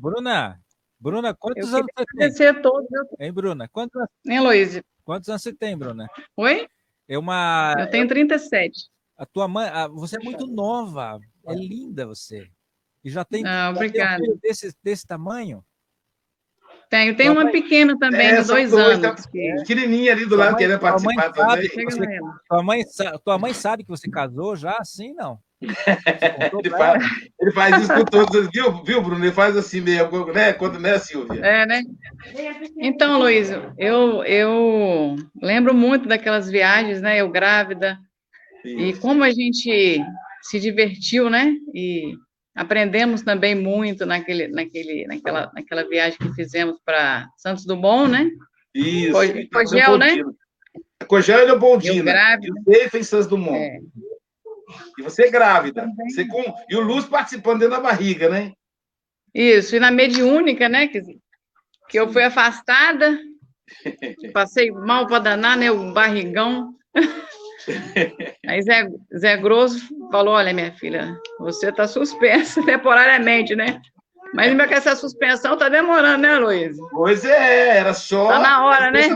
[0.00, 0.58] Bruna,
[0.98, 2.48] Bruna, quantos eu anos você tem?
[2.48, 2.88] A todos.
[3.20, 3.68] Hein, Bruna?
[3.68, 4.80] Quantos, Hein, Luiz?
[5.04, 6.08] quantos anos você tem, Bruna?
[6.36, 6.66] Oi?
[7.08, 7.74] É uma.
[7.78, 8.88] Eu tenho 37.
[9.16, 12.48] A tua mãe, a- você é muito nova, é linda você.
[13.04, 14.22] E já tem, Ah, um obrigada.
[14.24, 15.62] filho desse, desse tamanho?
[16.88, 19.00] Tenho, tem uma pequena também, é, de dois, anos.
[19.00, 19.14] Tá
[19.58, 21.68] pequenininha ali do lado, querendo participar também.
[21.68, 22.82] Você, tua, mãe,
[23.24, 24.76] tua mãe sabe que você casou já?
[24.78, 25.38] Assim, não?
[26.58, 27.04] Ele, faz,
[27.40, 29.24] ele, faz, isso com todos, viu, viu, Bruno?
[29.24, 30.52] Ele faz assim mesmo, né?
[30.52, 31.40] Quando, né, Silvia?
[31.44, 31.82] É, né?
[32.78, 37.20] Então, Luiz, eu, eu lembro muito daquelas viagens, né?
[37.20, 37.98] Eu grávida,
[38.64, 38.78] isso.
[38.78, 40.00] e como a gente
[40.42, 41.54] se divertiu, né?
[41.74, 42.14] E
[42.54, 48.30] Aprendemos também muito naquele, naquele, naquela, naquela viagem que fizemos para Santos Dumont, né?
[48.72, 49.12] Isso.
[49.52, 50.16] Cogel, né?
[51.08, 52.12] Cogel e Leopoldina.
[52.12, 52.54] Grávida.
[52.68, 53.58] E em Santos Dumont.
[53.58, 53.80] É.
[54.98, 55.86] E você é grávida.
[56.08, 56.42] Você com...
[56.68, 58.52] E o Luz participando dentro da barriga, né?
[59.34, 59.74] Isso.
[59.76, 60.86] E na mediúnica, né?
[60.86, 61.02] Que,
[61.88, 63.18] que eu fui afastada.
[64.32, 65.70] Passei mal para danar, né?
[65.70, 66.74] O barrigão.
[68.46, 68.86] Aí Zé,
[69.16, 73.80] Zé Grosso falou: Olha, minha filha, você está suspensa temporariamente, né?
[74.34, 76.76] Mas ainda que essa suspensão está demorando, né, Luiz?
[76.90, 78.24] Pois é, era só.
[78.24, 79.08] Está na hora, né?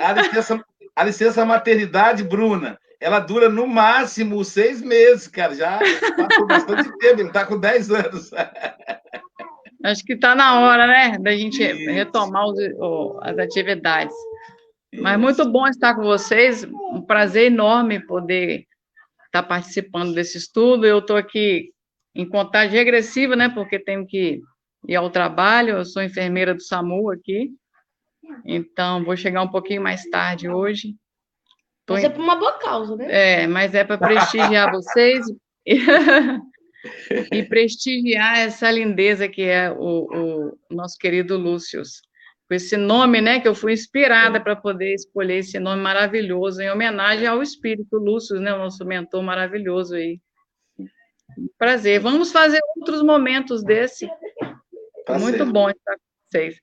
[0.00, 5.54] A licença, a licença maternidade, Bruna, ela dura no máximo seis meses, cara.
[5.54, 5.78] Já
[6.16, 8.30] passou bastante tempo, ele está com 10 anos.
[9.84, 11.90] Acho que está na hora, né, da gente Isso.
[11.90, 12.58] retomar os,
[13.22, 14.14] as atividades.
[14.94, 18.66] Mas muito bom estar com vocês, um prazer enorme poder
[19.26, 20.86] estar participando desse estudo.
[20.86, 21.70] Eu estou aqui
[22.14, 24.40] em contagem regressiva, né, porque tenho que
[24.88, 27.50] ir ao trabalho, eu sou enfermeira do SAMU aqui,
[28.44, 30.94] então vou chegar um pouquinho mais tarde hoje.
[31.86, 33.06] Tô mas é por uma boa causa, né?
[33.42, 35.24] É, mas é para prestigiar vocês
[37.32, 41.82] e prestigiar essa lindeza que é o, o nosso querido Lúcio
[42.48, 46.70] com esse nome, né, que eu fui inspirada para poder escolher esse nome maravilhoso, em
[46.70, 50.20] homenagem ao espírito Lúcio, né, o nosso mentor maravilhoso aí.
[51.58, 51.98] Prazer.
[52.00, 54.08] Vamos fazer outros momentos desse.
[55.04, 56.56] Tá Muito bom estar com vocês.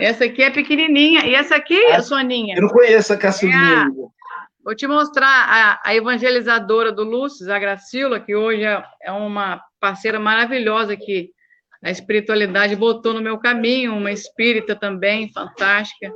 [0.00, 1.26] Essa aqui é pequenininha.
[1.26, 2.56] E essa aqui, ah, Soninha?
[2.56, 3.88] Eu não conheço a caçulinha.
[3.88, 4.06] É
[4.66, 9.62] vou te mostrar a, a, evangelizadora do Lúcio, a Gracila, que hoje é, é uma
[9.78, 11.30] parceira maravilhosa que
[11.84, 16.12] a espiritualidade botou no meu caminho, uma espírita também fantástica,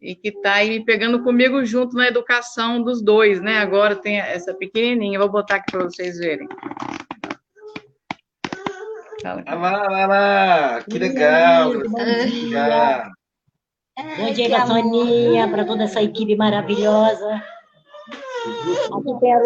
[0.00, 3.58] e que está aí pegando comigo junto na educação dos dois, né?
[3.58, 6.48] Agora tem essa pequenininha, vou botar aqui para vocês verem.
[9.24, 11.74] Olha lá, olha lá, que legal.
[11.74, 11.94] Bom
[14.32, 17.40] dia, bom dia para toda essa equipe maravilhosa.
[18.92, 19.40] Aqui tem a.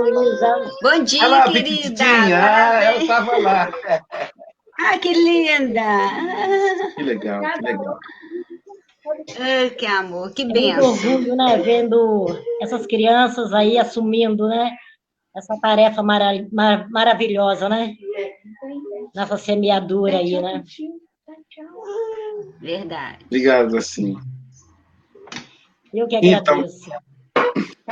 [0.83, 2.05] Bom dia, lá, querida.
[2.05, 3.73] Ah, ela estava lá.
[4.85, 5.83] Ah, que linda!
[6.97, 7.99] Que legal, que legal.
[9.39, 10.97] Ah, que amor, que benção.
[10.97, 12.27] Muito orgulho, né, vendo
[12.61, 14.73] essas crianças aí assumindo, né,
[15.37, 17.95] essa tarefa mara mar maravilhosa, né?
[19.15, 20.65] Nessa semeadura aí, né?
[22.61, 23.25] Verdade.
[23.27, 24.17] Obrigado, assim.
[25.93, 26.89] Eu que então, agradeço.
[26.89, 27.12] Então...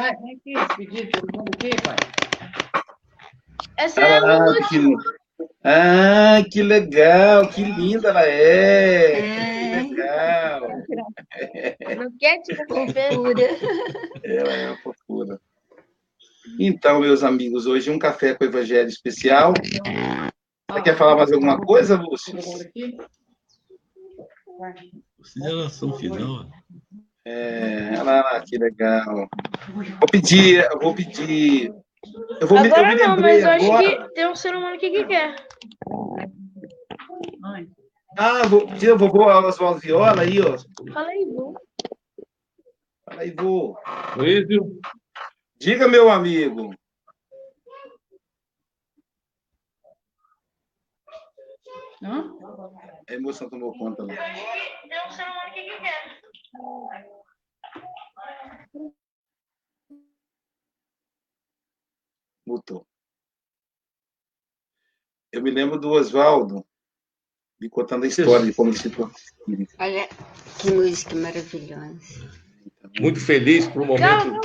[0.01, 1.97] Pai, vem aqui, pedir todo mundo aqui, pai.
[3.77, 4.95] Essa é a ah, que...
[5.63, 9.19] Ah, que legal, que linda ela é.
[9.19, 9.85] é.
[9.85, 10.69] Que legal.
[11.99, 13.43] Não quer tirar fofura.
[14.25, 15.39] Ela é uma fofura.
[16.59, 19.53] Então, meus amigos, hoje um café com o Evangelho especial.
[20.71, 22.39] Você quer falar mais alguma coisa, Lúcio?
[25.19, 26.49] Consideração final.
[27.25, 29.29] É, ela, que legal.
[29.75, 31.73] Vou pedir, vou pedir
[32.41, 33.89] eu vou agora me, eu não, mas eu agora...
[33.89, 35.37] acho que tem um ser humano aqui que quer.
[38.17, 40.57] Ah, vou, tira o vovô Oswaldo Viola aí, ó.
[40.93, 41.55] Fala aí, vô.
[43.05, 43.77] Fala aí, vô.
[44.17, 44.81] Luísio.
[45.59, 46.75] Diga, meu amigo.
[52.03, 52.33] Hã?
[53.09, 54.05] A emoção tomou conta.
[54.05, 54.17] Né?
[54.17, 56.10] Tem um ser humano aqui que quer.
[62.47, 62.87] Mutou.
[65.33, 66.67] Eu me lembro do Oswaldo
[67.61, 69.15] me contando a história de como ele se tornou
[69.79, 70.09] Olha
[70.59, 72.31] que música maravilhosa.
[72.99, 74.41] Muito feliz por um momento.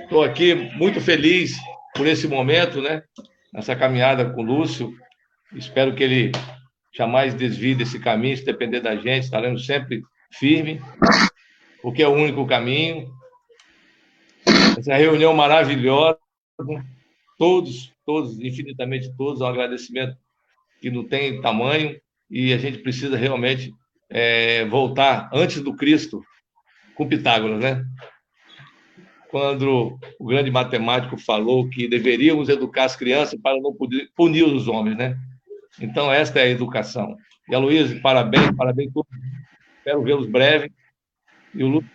[0.00, 1.56] Estou aqui muito feliz
[1.94, 3.02] por esse momento, né?
[3.52, 4.96] Nessa caminhada com o Lúcio.
[5.52, 6.32] Espero que ele
[6.94, 10.02] jamais desvie desse caminho, se depender da gente, estaremos sempre
[10.38, 10.80] firme,
[11.82, 13.12] porque é o único caminho
[14.78, 16.18] essa reunião maravilhosa,
[17.38, 20.16] todos, todos, infinitamente todos, um agradecimento
[20.80, 21.98] que não tem tamanho
[22.30, 23.72] e a gente precisa realmente
[24.10, 26.22] é, voltar antes do Cristo
[26.94, 27.84] com Pitágoras, né?
[29.30, 33.74] Quando o grande matemático falou que deveríamos educar as crianças para não
[34.14, 35.16] punir os homens, né?
[35.80, 37.16] Então, esta é a educação.
[37.48, 38.92] E a Luísa, parabéns, parabéns
[39.84, 40.72] Espero vê-los breve.
[41.54, 41.90] E o Lúcio,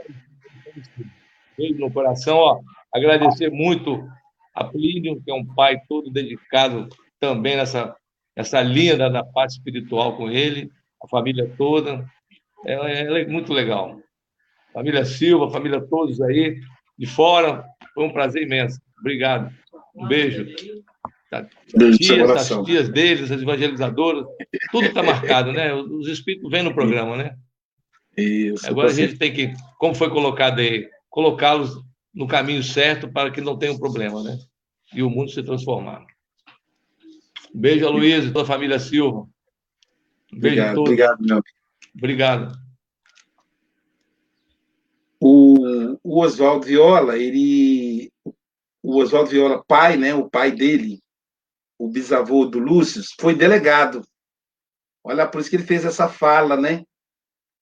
[1.57, 2.59] beijo no coração, ó.
[2.93, 4.07] Agradecer muito
[4.53, 6.87] a Plínio, que é um pai todo dedicado
[7.19, 7.95] também nessa,
[8.37, 10.69] nessa linha da, da parte espiritual com ele,
[11.03, 12.05] a família toda.
[12.63, 13.99] É, é, muito legal.
[14.71, 16.59] Família Silva, família todos aí
[16.95, 17.65] de fora,
[17.95, 18.79] foi um prazer imenso.
[18.99, 19.51] Obrigado.
[19.95, 20.45] Um beijo.
[21.31, 21.47] Tá,
[21.97, 24.25] tias, as tias deles, as evangelizadoras,
[24.71, 25.73] tudo está marcado, né?
[25.73, 27.35] Os espíritos vêm no programa, né?
[28.19, 28.67] Isso.
[28.67, 31.81] Agora a gente tem que, como foi colocado aí, colocá-los
[32.13, 34.37] no caminho certo para que não tenham problema, né?
[34.93, 36.05] E o mundo se transformar.
[37.53, 39.27] Um beijo a Luiz e toda a família Silva.
[40.31, 40.89] Um beijo obrigado, a todos.
[40.89, 41.43] Obrigado, meu
[41.95, 42.59] Obrigado.
[45.19, 48.11] O, o Oswaldo Viola, ele.
[48.81, 50.13] O Oswaldo Viola, pai, né?
[50.13, 51.01] O pai dele,
[51.77, 54.01] o bisavô do Lúcio, foi delegado.
[55.03, 56.85] Olha, por isso que ele fez essa fala, né?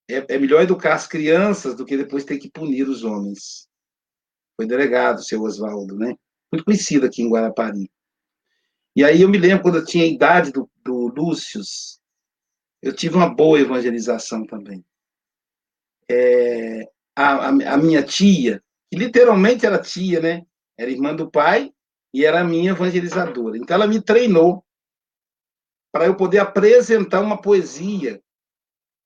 [0.09, 3.67] É, é melhor educar as crianças do que depois ter que punir os homens.
[4.55, 6.15] Foi delegado, seu Oswaldo, né?
[6.51, 7.91] Muito conhecido aqui em Guarapari.
[8.95, 11.61] E aí eu me lembro, quando eu tinha a idade do, do Lúcio,
[12.81, 14.83] eu tive uma boa evangelização também.
[16.09, 20.45] É, a, a, a, minha tia, que literalmente era tia, né?
[20.77, 21.73] Era irmã do pai
[22.13, 23.57] e era minha evangelizadora.
[23.57, 24.65] Então ela me treinou
[25.91, 28.21] para eu poder apresentar uma poesia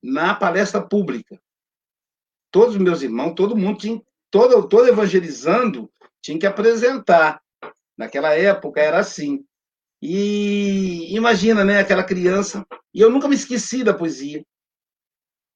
[0.02, 1.39] na palestra pública.
[2.49, 5.91] Todos os meus irmãos, todo mundo tinha, todo, todo evangelizando,
[6.22, 7.41] tinha que apresentar.
[7.97, 9.45] Naquela época era assim.
[10.02, 12.66] E imagina, né, aquela criança.
[12.93, 14.43] E eu nunca me esqueci da poesia,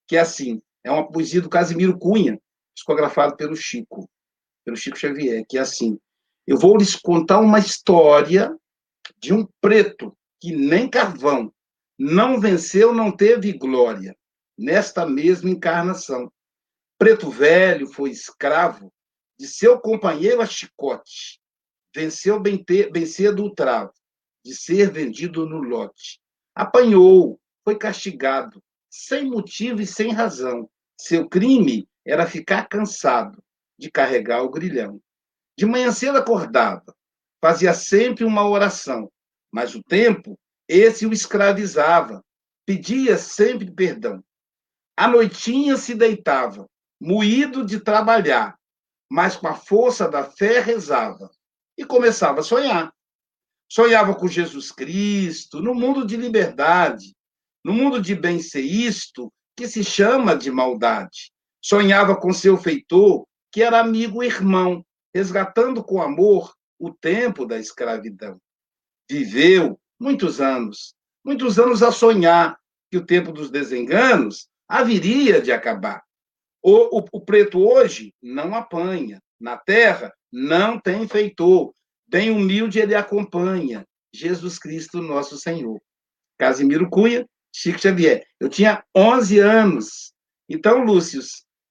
[0.07, 2.39] que é assim: é uma poesia do Casimiro Cunha,
[2.75, 4.07] psicografado pelo Chico,
[4.63, 5.99] pelo Chico Xavier, que é assim:
[6.45, 8.55] eu vou lhes contar uma história
[9.17, 11.51] de um preto que nem carvão
[11.97, 14.15] não venceu, não teve glória
[14.57, 16.31] nesta mesma encarnação.
[16.97, 18.91] Preto velho foi escravo
[19.37, 21.41] de seu companheiro a chicote,
[21.93, 23.93] venceu bem, bem cedo o travo
[24.43, 26.19] de ser vendido no lote.
[26.53, 30.69] Apanhou, foi castigado, sem motivo e sem razão.
[30.97, 33.43] Seu crime era ficar cansado
[33.77, 35.01] de carregar o grilhão.
[35.57, 36.95] De manhã cedo acordava,
[37.41, 39.11] fazia sempre uma oração,
[39.51, 42.23] mas o tempo, esse o escravizava,
[42.65, 44.23] pedia sempre perdão.
[44.97, 46.69] À noitinha se deitava,
[46.99, 48.57] moído de trabalhar,
[49.09, 51.29] mas com a força da fé rezava
[51.77, 52.93] e começava a sonhar.
[53.69, 57.13] Sonhava com Jesus Cristo, no mundo de liberdade,
[57.63, 58.13] no mundo de
[58.61, 61.31] isto, que se chama de maldade.
[61.61, 67.57] Sonhava com seu feitor, que era amigo e irmão, resgatando com amor o tempo da
[67.57, 68.39] escravidão.
[69.09, 70.93] Viveu muitos anos,
[71.23, 72.59] muitos anos a sonhar
[72.91, 76.03] que o tempo dos desenganos haveria de acabar.
[76.61, 81.73] O, o, o preto hoje não apanha, na terra não tem feitor,
[82.07, 85.81] Bem humilde ele acompanha Jesus Cristo, nosso Senhor.
[86.37, 88.23] Casimiro Cunha, Chico Xavier.
[88.39, 90.13] Eu tinha 11 anos.
[90.47, 91.21] Então, Lúcio,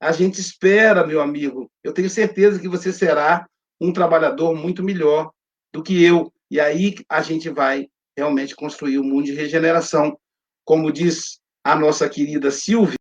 [0.00, 1.70] a gente espera, meu amigo.
[1.84, 3.46] Eu tenho certeza que você será
[3.80, 5.30] um trabalhador muito melhor
[5.72, 6.32] do que eu.
[6.50, 10.18] E aí a gente vai realmente construir um mundo de regeneração.
[10.64, 12.92] Como diz a nossa querida Silvia,